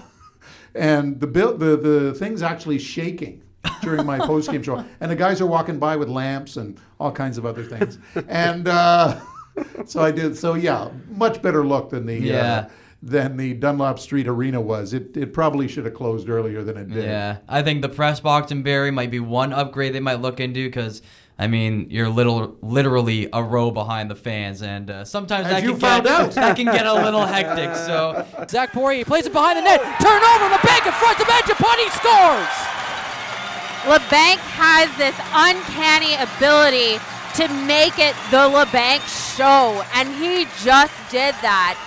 and 0.75 1.21
the 1.21 1.25
bill 1.25 1.57
the 1.57 1.77
the 1.77 2.13
thing's 2.13 2.43
actually 2.43 2.77
shaking 2.79 3.44
during 3.81 4.05
my 4.05 4.19
post 4.19 4.51
game 4.51 4.63
show, 4.63 4.83
and 4.99 5.11
the 5.11 5.15
guys 5.15 5.41
are 5.41 5.45
walking 5.45 5.79
by 5.79 5.95
with 5.95 6.09
lamps 6.09 6.57
and 6.57 6.79
all 6.99 7.11
kinds 7.11 7.37
of 7.37 7.45
other 7.45 7.63
things, 7.63 7.97
and. 8.27 8.67
Uh, 8.67 9.19
so 9.85 10.01
I 10.01 10.11
did. 10.11 10.37
So 10.37 10.55
yeah, 10.55 10.89
much 11.09 11.41
better 11.41 11.65
look 11.65 11.89
than 11.89 12.05
the 12.05 12.15
Yeah. 12.19 12.35
uh, 12.67 12.69
than 13.01 13.37
the 13.37 13.53
Dunlop 13.53 13.99
Street 13.99 14.27
Arena 14.27 14.59
was. 14.59 14.93
It 14.93 15.15
it 15.15 15.31
probably 15.31 15.69
should 15.69 15.85
have 15.85 15.93
closed 15.93 16.27
earlier 16.27 16.61
than 16.61 16.75
it 16.75 16.89
did. 16.89 17.05
Yeah, 17.05 17.37
I 17.47 17.61
think 17.61 17.81
the 17.81 17.87
press 17.87 18.19
box 18.19 18.51
in 18.51 18.63
Barrie 18.63 18.91
might 18.91 19.11
be 19.11 19.21
one 19.21 19.53
upgrade 19.53 19.93
they 19.93 19.99
might 20.01 20.19
look 20.21 20.39
into 20.41 20.65
because. 20.67 21.01
I 21.37 21.47
mean, 21.47 21.87
you're 21.89 22.07
little, 22.07 22.55
literally 22.61 23.27
a 23.33 23.43
row 23.43 23.69
behind 23.69 24.09
the 24.09 24.15
fans, 24.15 24.61
and 24.61 24.89
uh, 24.89 25.03
sometimes 25.03 25.47
As 25.47 25.51
that 25.51 25.63
you 25.63 25.71
can 25.71 25.79
found 25.81 26.03
get 26.05 26.13
out. 26.13 26.31
that 26.35 26.55
can 26.55 26.65
get 26.65 26.85
a 26.85 26.93
little 26.93 27.25
hectic. 27.25 27.75
So 27.75 28.25
Zach 28.49 28.71
Poirier 28.71 29.03
plays 29.03 29.25
it 29.25 29.33
behind 29.33 29.57
the 29.57 29.61
net. 29.63 29.81
Turnover 29.99 30.45
on 30.45 30.51
the 30.51 30.63
bank 30.65 30.85
in 30.85 30.93
front 30.93 31.19
of 31.19 31.27
Mangiapane 31.27 31.91
scores. 31.91 32.74
Labanc 33.85 34.37
has 34.57 34.89
this 34.97 35.15
uncanny 35.33 36.15
ability 36.15 36.97
to 37.35 37.47
make 37.67 37.99
it 37.99 38.15
the 38.31 38.49
Labanc 38.49 39.01
show, 39.37 39.83
and 39.93 40.09
he 40.15 40.45
just 40.63 40.93
did 41.11 41.35
that. 41.41 41.77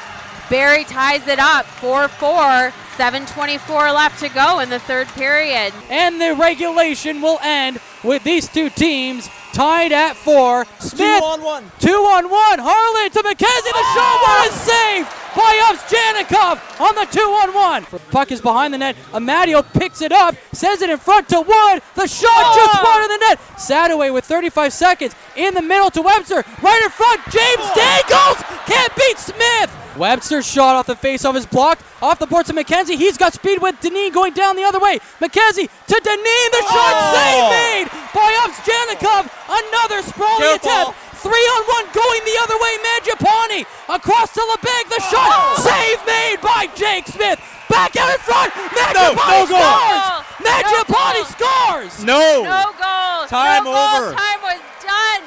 Barrie 0.50 0.84
ties 0.84 1.26
it 1.28 1.38
up 1.38 1.66
4 1.66 2.08
4, 2.08 2.72
7.24 2.96 3.94
left 3.94 4.18
to 4.20 4.28
go 4.30 4.61
in 4.61 4.70
the 4.70 4.78
third 4.78 5.08
period. 5.08 5.72
And 5.90 6.20
the 6.20 6.34
regulation 6.34 7.20
will 7.20 7.38
end 7.42 7.80
with 8.04 8.22
these 8.24 8.48
two 8.48 8.70
teams 8.70 9.28
tied 9.52 9.92
at 9.92 10.14
four. 10.16 10.64
Smith, 10.78 10.98
Two 11.20 11.24
on 11.26 11.42
one. 11.42 11.64
two 11.80 11.90
on 11.90 12.30
one. 12.30 12.58
Harlan 12.62 13.11
to 13.11 13.22
McKenzie. 13.22 13.74
The 13.74 13.87
shot 13.92 14.18
was 14.22 14.52
saved 14.61 15.08
by 15.36 15.68
Ups 15.70 15.82
Janikov 15.92 16.80
on 16.80 16.94
the 16.94 17.06
two 17.10 17.20
on 17.20 17.54
one. 17.54 17.84
Puck 18.10 18.32
is 18.32 18.40
behind 18.40 18.74
the 18.74 18.78
net. 18.78 18.96
Amadio 19.12 19.62
picks 19.74 20.00
it 20.02 20.12
up, 20.12 20.34
sends 20.52 20.82
it 20.82 20.90
in 20.90 20.98
front 20.98 21.28
to 21.30 21.40
Wood. 21.40 21.82
The 21.94 22.06
shot 22.06 22.30
oh! 22.32 22.52
just 22.56 22.78
Oh! 22.80 22.84
wide 22.84 23.02
of 23.04 23.08
the 23.08 23.26
net. 23.26 23.38
Sadaway 23.58 24.12
with 24.12 24.24
35 24.24 24.72
seconds 24.72 25.14
in 25.36 25.54
the 25.54 25.62
middle 25.62 25.90
to 25.90 26.02
Webster. 26.02 26.44
Right 26.62 26.82
in 26.82 26.90
front. 26.90 27.20
James 27.30 27.58
oh! 27.60 27.74
Dangles 27.76 28.60
can't 28.66 28.94
beat 28.96 29.18
Smith. 29.18 29.70
Webster's 29.96 30.46
shot 30.46 30.76
off 30.76 30.86
the 30.86 30.94
face 30.94 31.24
of 31.24 31.34
his 31.34 31.44
block. 31.46 31.78
Off 32.00 32.18
the 32.20 32.26
board 32.26 32.48
of 32.48 32.54
McKenzie. 32.54 32.96
He's 32.96 33.16
got 33.18 33.32
speed 33.34 33.60
with 33.60 33.74
Deneen 33.80 34.12
going 34.12 34.32
down 34.32 34.54
the 34.54 34.62
other 34.62 34.78
way. 34.78 34.98
McKenzie 35.20 35.66
to 35.88 35.94
Deneen. 35.94 36.50
The 36.52 36.62
shot 36.70 36.94
Oh! 36.94 37.14
save 37.14 37.50
made 37.50 37.88
by 38.14 38.44
Ups 38.44 38.60
Janikov. 38.60 39.28
Another 39.50 40.02
sprawling 40.02 40.38
Careful. 40.60 40.70
attempt. 40.70 40.98
Three 41.18 41.46
on 41.59 41.62
one 41.66 41.87
going 41.92 42.22
the 42.24 42.38
other 42.42 42.57
way. 42.59 42.72
Mangiapane 42.78 43.66
across 43.88 44.33
to 44.35 44.40
LeBeg. 44.40 44.85
The 44.88 45.00
shot 45.11 45.31
Oh! 45.35 45.59
save 45.62 45.98
made 46.07 46.40
by 46.40 46.68
Jake 46.76 47.07
Smith. 47.09 47.40
Back 47.68 47.96
out 47.96 48.12
in 48.14 48.18
front. 48.20 48.54
no 48.54 49.14
Mangiapane 49.14 49.48
goal. 49.48 49.59
scores. 49.59 50.04
No 50.40 50.50
Mangiapane 50.50 51.14
goal. 51.14 51.24
scores. 51.26 52.04
No. 52.04 52.42
No 52.44 52.64
goal. 52.78 53.26
Time 53.28 53.64
no 53.64 53.72
goal. 53.74 54.02
over. 54.09 54.14
Time 54.14 54.40
was 54.42 54.61
done. 54.83 55.22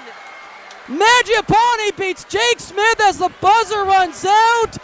Mangiapane 0.87 1.97
beats 1.97 2.23
Jake 2.25 2.59
Smith 2.59 2.99
as 3.01 3.17
the 3.17 3.29
buzzer 3.41 3.83
runs 3.83 4.25
out. 4.25 4.77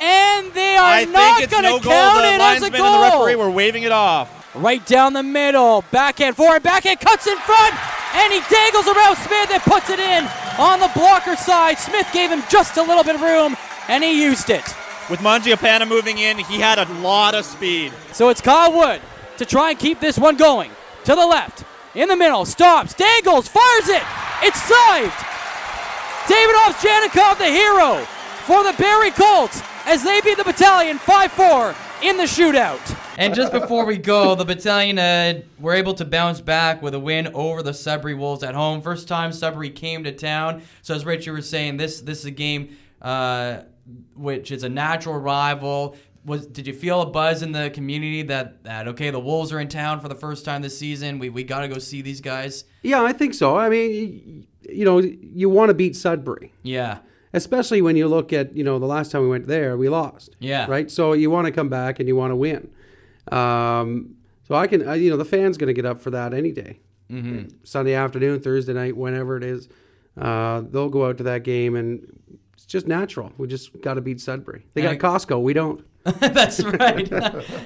And 0.00 0.52
they 0.52 0.76
are 0.76 0.84
I 0.84 1.04
not 1.04 1.48
going 1.50 1.62
to 1.64 1.70
no 1.70 1.78
goal. 1.78 1.92
count 1.92 2.22
The 2.22 2.28
it 2.34 2.40
as 2.40 2.58
a 2.58 2.62
linesman 2.64 2.80
goal. 2.80 2.86
and 2.86 3.12
the 3.12 3.16
referee 3.16 3.36
were 3.36 3.50
waving 3.50 3.82
it 3.84 3.92
off. 3.92 4.54
Right 4.54 4.84
down 4.86 5.12
the 5.14 5.22
middle. 5.22 5.84
Backhand 5.90 6.36
forward. 6.36 6.62
Backhand 6.62 7.00
cuts 7.00 7.26
in 7.26 7.36
front. 7.38 7.74
And 8.14 8.32
he 8.32 8.40
dangles 8.48 8.86
around 8.86 9.16
Smith 9.16 9.50
and 9.50 9.62
puts 9.62 9.90
it 9.90 9.98
in 9.98 10.24
on 10.58 10.80
the 10.80 10.90
blocker 10.94 11.36
side. 11.36 11.78
Smith 11.78 12.08
gave 12.12 12.30
him 12.30 12.42
just 12.48 12.76
a 12.76 12.82
little 12.82 13.04
bit 13.04 13.16
of 13.16 13.22
room, 13.22 13.56
and 13.88 14.04
he 14.04 14.22
used 14.22 14.50
it. 14.50 14.64
With 15.10 15.20
Mangiapane 15.20 15.86
moving 15.88 16.18
in, 16.18 16.38
he 16.38 16.58
had 16.58 16.78
a 16.78 16.90
lot 17.00 17.34
of 17.34 17.44
speed. 17.44 17.92
So 18.12 18.30
it's 18.30 18.40
Kyle 18.40 18.72
Wood 18.72 19.02
to 19.38 19.44
try 19.44 19.70
and 19.70 19.78
keep 19.78 20.00
this 20.00 20.18
one 20.18 20.36
going. 20.36 20.70
To 21.04 21.14
the 21.14 21.26
left. 21.26 21.64
In 21.94 22.08
the 22.08 22.16
middle. 22.16 22.46
Stops. 22.46 22.94
Dangles. 22.94 23.46
Fires 23.46 23.88
it. 23.88 24.02
It's 24.42 24.62
saved. 24.62 25.14
David 26.26 26.56
Off 26.64 26.80
Janikov, 26.80 27.36
the 27.36 27.44
hero 27.44 27.98
for 28.46 28.64
the 28.64 28.72
Barrie 28.78 29.10
Colts 29.10 29.62
as 29.84 30.02
they 30.02 30.20
beat 30.22 30.38
the 30.38 30.44
battalion 30.44 30.96
5 30.98 31.32
4 31.32 31.74
in 32.02 32.16
the 32.16 32.22
shootout. 32.24 32.80
And 33.18 33.34
just 33.34 33.52
before 33.52 33.84
we 33.84 33.96
go, 33.96 34.34
the 34.34 34.44
battalion 34.44 34.98
uh, 34.98 35.40
were 35.58 35.74
able 35.74 35.94
to 35.94 36.04
bounce 36.04 36.40
back 36.40 36.82
with 36.82 36.94
a 36.94 37.00
win 37.00 37.28
over 37.34 37.62
the 37.62 37.72
Sudbury 37.74 38.14
Wolves 38.14 38.42
at 38.42 38.54
home. 38.54 38.80
First 38.82 39.06
time 39.08 39.32
Sudbury 39.32 39.70
came 39.70 40.04
to 40.04 40.12
town. 40.12 40.62
So 40.82 40.94
as 40.94 41.04
Richard 41.04 41.34
was 41.34 41.48
saying, 41.48 41.76
this 41.76 42.00
this 42.00 42.18
is 42.20 42.24
a 42.26 42.30
game 42.30 42.76
uh, 43.02 43.58
which 44.16 44.50
is 44.50 44.62
a 44.64 44.68
natural 44.68 45.16
rival. 45.18 45.96
Was 46.24 46.46
did 46.46 46.66
you 46.66 46.72
feel 46.72 47.02
a 47.02 47.06
buzz 47.06 47.42
in 47.42 47.52
the 47.52 47.70
community 47.70 48.22
that 48.22 48.64
that 48.64 48.88
okay 48.88 49.10
the 49.10 49.20
Wolves 49.20 49.52
are 49.52 49.60
in 49.60 49.68
town 49.68 50.00
for 50.00 50.08
the 50.08 50.14
first 50.14 50.44
time 50.44 50.62
this 50.62 50.78
season? 50.78 51.18
We 51.18 51.28
we 51.28 51.44
got 51.44 51.60
to 51.60 51.68
go 51.68 51.78
see 51.78 52.00
these 52.02 52.20
guys. 52.20 52.64
Yeah, 52.82 53.02
I 53.02 53.12
think 53.12 53.34
so. 53.34 53.56
I 53.56 53.68
mean, 53.68 54.46
you 54.68 54.84
know, 54.84 54.98
you 54.98 55.48
want 55.50 55.68
to 55.68 55.74
beat 55.74 55.94
Sudbury, 55.96 56.52
Yeah. 56.62 56.98
especially 57.34 57.82
when 57.82 57.96
you 57.96 58.08
look 58.08 58.32
at, 58.32 58.54
you 58.56 58.64
know, 58.64 58.78
the 58.78 58.86
last 58.86 59.10
time 59.12 59.22
we 59.22 59.28
went 59.28 59.46
there, 59.46 59.76
we 59.76 59.88
lost. 59.90 60.34
Yeah. 60.38 60.66
Right? 60.66 60.90
So 60.90 61.12
you 61.12 61.30
want 61.30 61.46
to 61.46 61.52
come 61.52 61.68
back 61.68 61.98
and 61.98 62.08
you 62.08 62.16
want 62.16 62.30
to 62.30 62.36
win. 62.36 62.70
Um, 63.32 64.16
so 64.46 64.54
I 64.54 64.66
can, 64.66 64.86
I, 64.86 64.96
you 64.96 65.10
know, 65.10 65.16
the 65.16 65.24
fans 65.24 65.56
going 65.56 65.68
to 65.68 65.74
get 65.74 65.86
up 65.86 66.00
for 66.00 66.10
that 66.10 66.34
any 66.34 66.52
day. 66.52 66.80
Mm-hmm. 67.10 67.48
Sunday 67.64 67.94
afternoon, 67.94 68.40
Thursday 68.40 68.72
night, 68.72 68.96
whenever 68.96 69.36
it 69.36 69.44
is. 69.44 69.68
Uh, 70.18 70.62
they'll 70.70 70.88
go 70.88 71.06
out 71.06 71.18
to 71.18 71.24
that 71.24 71.42
game 71.42 71.74
and 71.74 72.40
just 72.74 72.86
natural. 72.88 73.30
We 73.38 73.46
just 73.46 73.80
got 73.80 73.94
to 73.94 74.00
beat 74.02 74.20
Sudbury. 74.20 74.66
They 74.74 74.82
got 74.82 74.92
And- 74.92 75.00
Costco. 75.00 75.40
We 75.40 75.54
don't. 75.54 75.84
That's 76.20 76.60
right. 76.82 77.08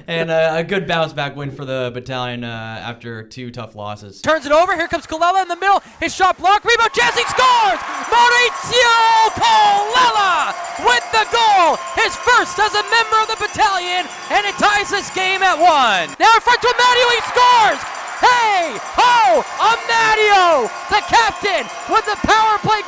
and 0.07 0.31
uh, 0.31 0.53
a 0.59 0.63
good 0.63 0.87
bounce 0.87 1.13
back 1.13 1.35
win 1.35 1.51
for 1.51 1.65
the 1.65 1.91
battalion 1.93 2.45
uh, 2.45 2.47
after 2.91 3.25
two 3.25 3.51
tough 3.51 3.75
losses. 3.75 4.21
Turns 4.23 4.47
it 4.47 4.53
over. 4.53 4.77
Here 4.77 4.87
comes 4.87 5.09
Colella 5.09 5.43
in 5.43 5.49
the 5.49 5.57
middle. 5.57 5.81
His 5.99 6.15
shot 6.15 6.39
blocked. 6.39 6.63
Rebound. 6.65 6.93
Jesse 6.95 7.25
scores. 7.27 7.81
Maurizio 8.13 8.95
Colella 9.43 10.55
with 10.87 11.03
the 11.11 11.25
goal. 11.35 11.81
His 11.99 12.15
first 12.23 12.61
as 12.63 12.71
a 12.79 12.85
member 12.93 13.19
of 13.25 13.29
the 13.33 13.39
battalion. 13.43 14.07
And 14.31 14.47
it 14.47 14.55
ties 14.61 14.91
this 14.93 15.11
game 15.17 15.43
at 15.43 15.59
one. 15.59 16.07
Now 16.21 16.31
in 16.37 16.41
front 16.45 16.61
to 16.63 16.69
Amadio. 16.69 17.07
He 17.17 17.21
scores. 17.33 17.81
Hey, 18.19 18.75
ho, 18.99 19.47
Amadio, 19.63 20.67
the 20.91 20.99
captain, 21.07 21.63
with 21.87 22.03
the 22.03 22.19
power 22.27 22.59
play 22.59 22.83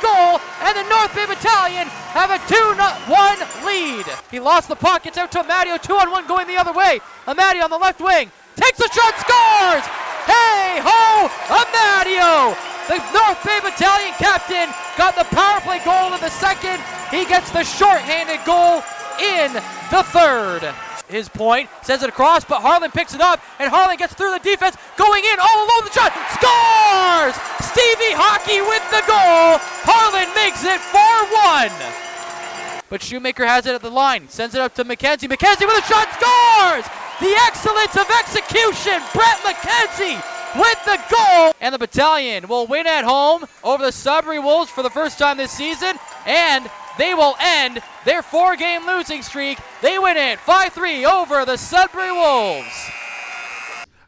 North 1.01 1.15
Bay 1.15 1.25
Battalion 1.25 1.87
have 2.13 2.29
a 2.29 2.37
2-1 2.45 3.65
lead. 3.65 4.05
He 4.29 4.39
lost 4.39 4.67
the 4.67 4.75
puck, 4.75 5.07
it's 5.07 5.17
out 5.17 5.31
to 5.31 5.41
Amadio, 5.41 5.81
2 5.81 5.93
on 5.95 6.11
1 6.11 6.27
going 6.27 6.45
the 6.45 6.57
other 6.57 6.73
way. 6.73 7.01
Amadio 7.25 7.63
on 7.63 7.71
the 7.71 7.77
left 7.79 8.01
wing, 8.01 8.29
takes 8.55 8.77
the 8.77 8.85
shot, 8.93 9.17
scores! 9.17 9.81
Hey, 10.29 10.77
ho, 10.77 11.25
Amadio! 11.49 12.53
The 12.85 13.01
North 13.17 13.41
Bay 13.41 13.57
Battalion 13.65 14.13
captain 14.21 14.69
got 14.95 15.17
the 15.17 15.25
power 15.33 15.59
play 15.61 15.81
goal 15.83 16.13
in 16.13 16.21
the 16.21 16.29
second. 16.29 16.77
He 17.09 17.25
gets 17.25 17.49
the 17.49 17.63
shorthanded 17.63 18.45
goal 18.45 18.83
in 19.17 19.53
the 19.89 20.05
third. 20.13 20.69
His 21.11 21.27
point 21.27 21.69
sends 21.83 22.03
it 22.03 22.09
across, 22.09 22.45
but 22.45 22.61
Harlan 22.61 22.89
picks 22.91 23.13
it 23.13 23.21
up, 23.21 23.41
and 23.59 23.69
Harlan 23.69 23.97
gets 23.97 24.13
through 24.13 24.31
the 24.31 24.39
defense, 24.39 24.77
going 24.95 25.23
in 25.23 25.37
all 25.39 25.57
alone. 25.59 25.83
The 25.83 25.91
shot 25.91 26.15
scores. 26.31 27.35
Stevie 27.67 28.15
Hockey 28.15 28.63
with 28.63 28.83
the 28.95 29.03
goal. 29.03 29.59
Harlan 29.83 30.31
makes 30.33 30.63
it 30.63 30.79
4-1. 30.95 32.87
But 32.89 33.01
Shoemaker 33.01 33.45
has 33.45 33.65
it 33.65 33.75
at 33.75 33.81
the 33.81 33.91
line, 33.91 34.27
sends 34.29 34.55
it 34.55 34.61
up 34.61 34.73
to 34.75 34.83
McKenzie. 34.83 35.27
McKenzie 35.27 35.67
with 35.67 35.83
a 35.83 35.87
shot 35.87 36.07
scores. 36.15 36.87
The 37.19 37.35
excellence 37.47 37.95
of 37.95 38.07
execution. 38.09 38.99
Brett 39.13 39.39
McKenzie 39.43 40.19
with 40.55 40.79
the 40.85 40.99
goal. 41.09 41.53
And 41.61 41.73
the 41.73 41.79
battalion 41.79 42.47
will 42.47 42.67
win 42.67 42.87
at 42.87 43.03
home 43.03 43.45
over 43.63 43.83
the 43.83 43.91
Sudbury 43.91 44.39
Wolves 44.39 44.71
for 44.71 44.81
the 44.83 44.89
first 44.89 45.19
time 45.19 45.37
this 45.37 45.51
season. 45.51 45.97
And 46.25 46.69
they 46.97 47.13
will 47.13 47.35
end 47.39 47.79
their 48.05 48.21
four 48.21 48.55
game 48.55 48.85
losing 48.85 49.21
streak. 49.21 49.57
They 49.81 49.97
win 49.99 50.17
it 50.17 50.39
5 50.39 50.73
3 50.73 51.05
over 51.05 51.45
the 51.45 51.57
Sudbury 51.57 52.11
Wolves. 52.11 52.89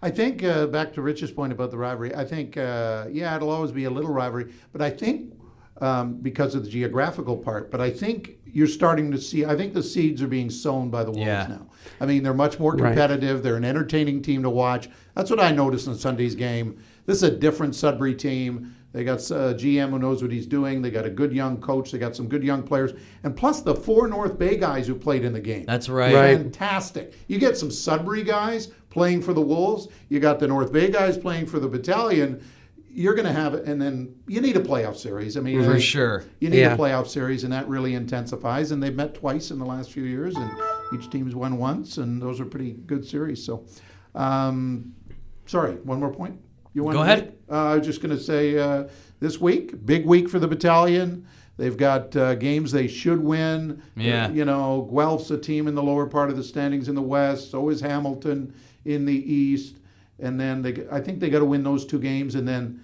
I 0.02 0.10
think 0.10 0.44
uh, 0.44 0.68
back 0.68 0.94
to 0.94 1.02
Rich's 1.02 1.32
point 1.32 1.54
about 1.54 1.72
the 1.72 1.78
rivalry. 1.78 2.14
I 2.14 2.26
think 2.26 2.58
uh, 2.58 3.06
yeah, 3.10 3.36
it'll 3.36 3.50
always 3.50 3.72
be 3.72 3.86
a 3.86 3.90
little 3.90 4.12
rivalry, 4.12 4.54
but 4.74 4.82
I 4.82 4.90
think 4.90 5.34
um, 5.82 6.16
because 6.16 6.56
of 6.56 6.64
the 6.64 6.70
geographical 6.70 7.38
part. 7.38 7.72
But 7.72 7.80
I 7.82 7.90
think 7.90 8.38
you're 8.46 8.68
starting 8.68 9.12
to 9.12 9.18
see. 9.20 9.46
I 9.46 9.56
think 9.56 9.74
the 9.74 9.82
seeds 9.82 10.22
are 10.22 10.28
being 10.28 10.50
sown 10.50 10.90
by 10.90 11.04
the 11.04 11.12
Wolves 11.12 11.26
Yeah. 11.26 11.48
now. 11.50 11.68
I 12.02 12.06
mean, 12.06 12.22
they're 12.22 12.34
much 12.34 12.60
more 12.60 12.74
Right. 12.74 12.90
competitive. 12.90 13.42
They're 13.44 13.56
an 13.56 13.66
entertaining 13.66 14.22
team 14.22 14.44
to 14.44 14.50
watch. 14.50 14.90
That's 15.16 15.30
what 15.30 15.40
I 15.40 15.52
noticed 15.52 15.88
in 15.88 15.96
Sunday's 15.96 16.36
game. 16.36 16.78
This 17.06 17.18
is 17.18 17.24
a 17.24 17.32
different 17.32 17.74
Sudbury 17.76 18.14
team. 18.14 18.76
They 18.94 19.04
got 19.04 19.20
a 19.32 19.54
GM 19.56 19.90
who 19.90 20.00
knows 20.00 20.22
what 20.22 20.32
he's 20.32 20.46
doing. 20.48 20.82
They 20.82 20.92
got 20.92 21.06
a 21.06 21.10
good 21.10 21.34
young 21.34 21.58
coach. 21.60 21.92
They 21.92 21.98
got 21.98 22.16
some 22.16 22.28
good 22.28 22.44
young 22.44 22.62
players, 22.64 22.94
and 23.24 23.36
plus 23.36 23.62
the 23.62 23.74
four 23.76 24.08
North 24.08 24.38
Bay 24.38 24.56
guys 24.56 24.86
who 24.88 24.94
played 24.96 25.26
in 25.26 25.34
the 25.34 25.40
game. 25.42 25.66
That's 25.66 25.90
right. 25.90 26.14
Right. 26.14 26.38
Fantastic. 26.38 27.14
You 27.28 27.40
get 27.40 27.58
some 27.58 27.72
Sudbury 27.72 28.24
guys 28.24 28.68
playing 28.92 29.24
for 29.24 29.34
the 29.34 29.42
Wolves. 29.42 29.88
You 30.10 30.20
got 30.20 30.40
the 30.40 30.48
North 30.48 30.72
Bay 30.72 30.90
guys 30.92 31.18
playing 31.18 31.48
for 31.48 31.60
the 31.60 31.68
Battalion. 31.68 32.44
You're 32.96 33.16
going 33.16 33.26
to 33.26 33.34
have 33.34 33.56
it, 33.56 33.66
and 33.66 33.82
then 33.82 34.14
you 34.28 34.40
need 34.40 34.56
a 34.56 34.60
playoff 34.60 34.96
series. 34.98 35.36
I 35.36 35.40
mean, 35.40 35.64
For 35.64 35.74
you- 35.74 35.80
sure. 35.80 36.24
you 36.40 36.52
need 36.52 36.60
Yeah. 36.60 36.76
a 36.76 36.78
playoff 36.78 37.08
series, 37.08 37.44
and 37.44 37.52
that 37.52 37.68
really 37.68 37.96
intensifies. 37.96 38.70
And 38.70 38.84
they've 38.84 38.96
met 38.96 39.16
twice 39.16 39.50
in 39.50 39.58
the 39.58 39.66
last 39.66 39.92
few 39.92 40.04
years, 40.04 40.36
and 40.36 40.52
each 40.94 41.10
team's 41.10 41.34
won 41.34 41.58
once, 41.58 41.98
and 41.98 42.22
those 42.22 42.40
are 42.40 42.46
pretty 42.46 42.74
good 42.86 43.04
series. 43.04 43.44
So, 43.44 43.66
um, 44.14 44.94
sorry, 45.48 45.74
one 45.78 46.00
more 46.00 46.12
point. 46.12 46.40
You 46.74 46.84
want 46.84 46.98
Go 46.98 47.04
ahead. 47.04 47.38
Uh, 47.50 47.72
I 47.72 47.76
was 47.76 47.86
just 47.86 48.02
going 48.02 48.16
to 48.16 48.22
say 48.22 48.58
uh, 48.58 48.88
this 49.20 49.40
week, 49.40 49.86
big 49.86 50.06
week 50.06 50.30
for 50.30 50.40
the 50.40 50.48
battalion. 50.48 51.28
They've 51.56 51.78
got 51.78 52.16
uh, 52.16 52.36
games 52.36 52.72
they 52.72 52.88
should 52.88 53.24
win. 53.24 53.82
Yeah. 53.96 54.30
You 54.32 54.46
know, 54.46 54.90
Guelph's 54.92 55.30
a 55.30 55.38
team 55.38 55.68
in 55.68 55.76
the 55.76 55.84
lower 55.84 56.08
part 56.08 56.32
of 56.32 56.38
the 56.38 56.44
standings 56.44 56.90
in 56.90 56.96
the 56.96 57.02
West. 57.02 57.52
So 57.52 57.70
is 57.70 57.80
Hamilton 57.80 58.54
in 58.86 59.06
the 59.06 59.32
East. 59.32 59.78
And 60.20 60.40
then 60.40 60.62
they, 60.62 60.88
I 60.92 61.00
think 61.00 61.20
they 61.20 61.30
got 61.30 61.40
to 61.40 61.46
win 61.46 61.64
those 61.64 61.86
two 61.86 62.00
games, 62.00 62.36
and 62.36 62.48
then 62.48 62.84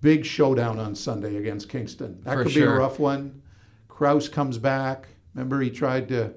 big 0.00 0.24
showdown 0.24 0.78
on 0.78 0.94
Sunday 0.94 1.36
against 1.36 1.68
Kingston. 1.68 2.20
That 2.24 2.34
For 2.34 2.44
could 2.44 2.54
be 2.54 2.62
a 2.62 2.70
rough 2.70 2.98
one. 2.98 3.42
Kraus 3.88 4.28
comes 4.28 4.56
back. 4.56 5.08
Remember, 5.34 5.60
he 5.60 5.70
tried 5.70 6.08
to 6.08 6.32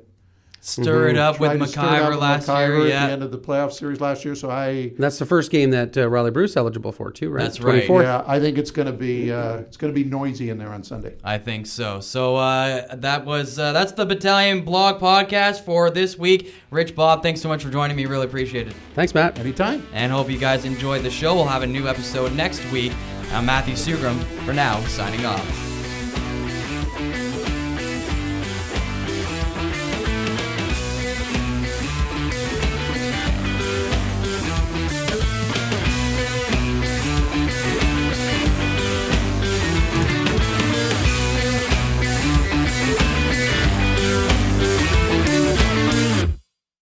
Stir 0.65 1.09
it 1.09 1.17
up 1.17 1.41
with 1.41 1.51
tried 1.51 1.57
to 1.57 1.63
it 1.65 1.77
up 1.77 1.85
McIver 2.03 2.09
with 2.11 2.19
last 2.19 2.47
McIver 2.47 2.87
year. 2.87 2.95
at 2.95 3.07
the 3.07 3.11
end 3.11 3.21
of 3.21 3.31
the 3.31 3.37
playoff 3.37 3.73
series 3.73 3.99
last 3.99 4.23
year. 4.23 4.33
So 4.33 4.49
I, 4.49 4.93
That's 4.97 5.19
the 5.19 5.25
first 5.25 5.51
game 5.51 5.71
that 5.71 5.97
uh, 5.97 6.07
Riley 6.07 6.31
Bruce 6.31 6.55
eligible 6.55 6.93
for 6.93 7.11
too, 7.11 7.29
right? 7.29 7.43
That's 7.43 7.59
right. 7.59 7.83
24th. 7.83 8.03
yeah, 8.03 8.23
I 8.25 8.39
think 8.39 8.57
it's 8.57 8.71
going 8.71 8.85
to 8.85 8.93
be 8.93 9.29
uh, 9.29 9.57
it's 9.57 9.75
going 9.75 9.93
to 9.93 10.03
be 10.03 10.09
noisy 10.09 10.49
in 10.49 10.57
there 10.57 10.69
on 10.69 10.81
Sunday. 10.81 11.17
I 11.21 11.37
think 11.37 11.67
so. 11.67 11.99
So 11.99 12.37
uh, 12.37 12.95
that 12.95 13.25
was 13.25 13.59
uh, 13.59 13.73
that's 13.73 13.91
the 13.91 14.05
Battalion 14.05 14.63
Blog 14.63 15.01
podcast 15.01 15.65
for 15.65 15.89
this 15.89 16.17
week. 16.17 16.53
Rich 16.71 16.95
Bob, 16.95 17.23
thanks 17.23 17.41
so 17.41 17.49
much 17.49 17.61
for 17.61 17.69
joining 17.69 17.97
me. 17.97 18.05
Really 18.05 18.25
appreciate 18.25 18.67
it. 18.69 18.73
Thanks, 18.95 19.13
Matt. 19.13 19.37
Anytime. 19.39 19.85
And 19.91 20.13
hope 20.13 20.29
you 20.29 20.37
guys 20.37 20.63
enjoyed 20.63 21.03
the 21.03 21.11
show. 21.11 21.35
We'll 21.35 21.43
have 21.45 21.63
a 21.63 21.67
new 21.67 21.89
episode 21.89 22.31
next 22.33 22.63
week. 22.71 22.93
I'm 23.33 23.45
Matthew 23.45 23.73
Sugrum. 23.75 24.17
For 24.45 24.53
now, 24.53 24.79
signing 24.85 25.25
off. 25.25 25.72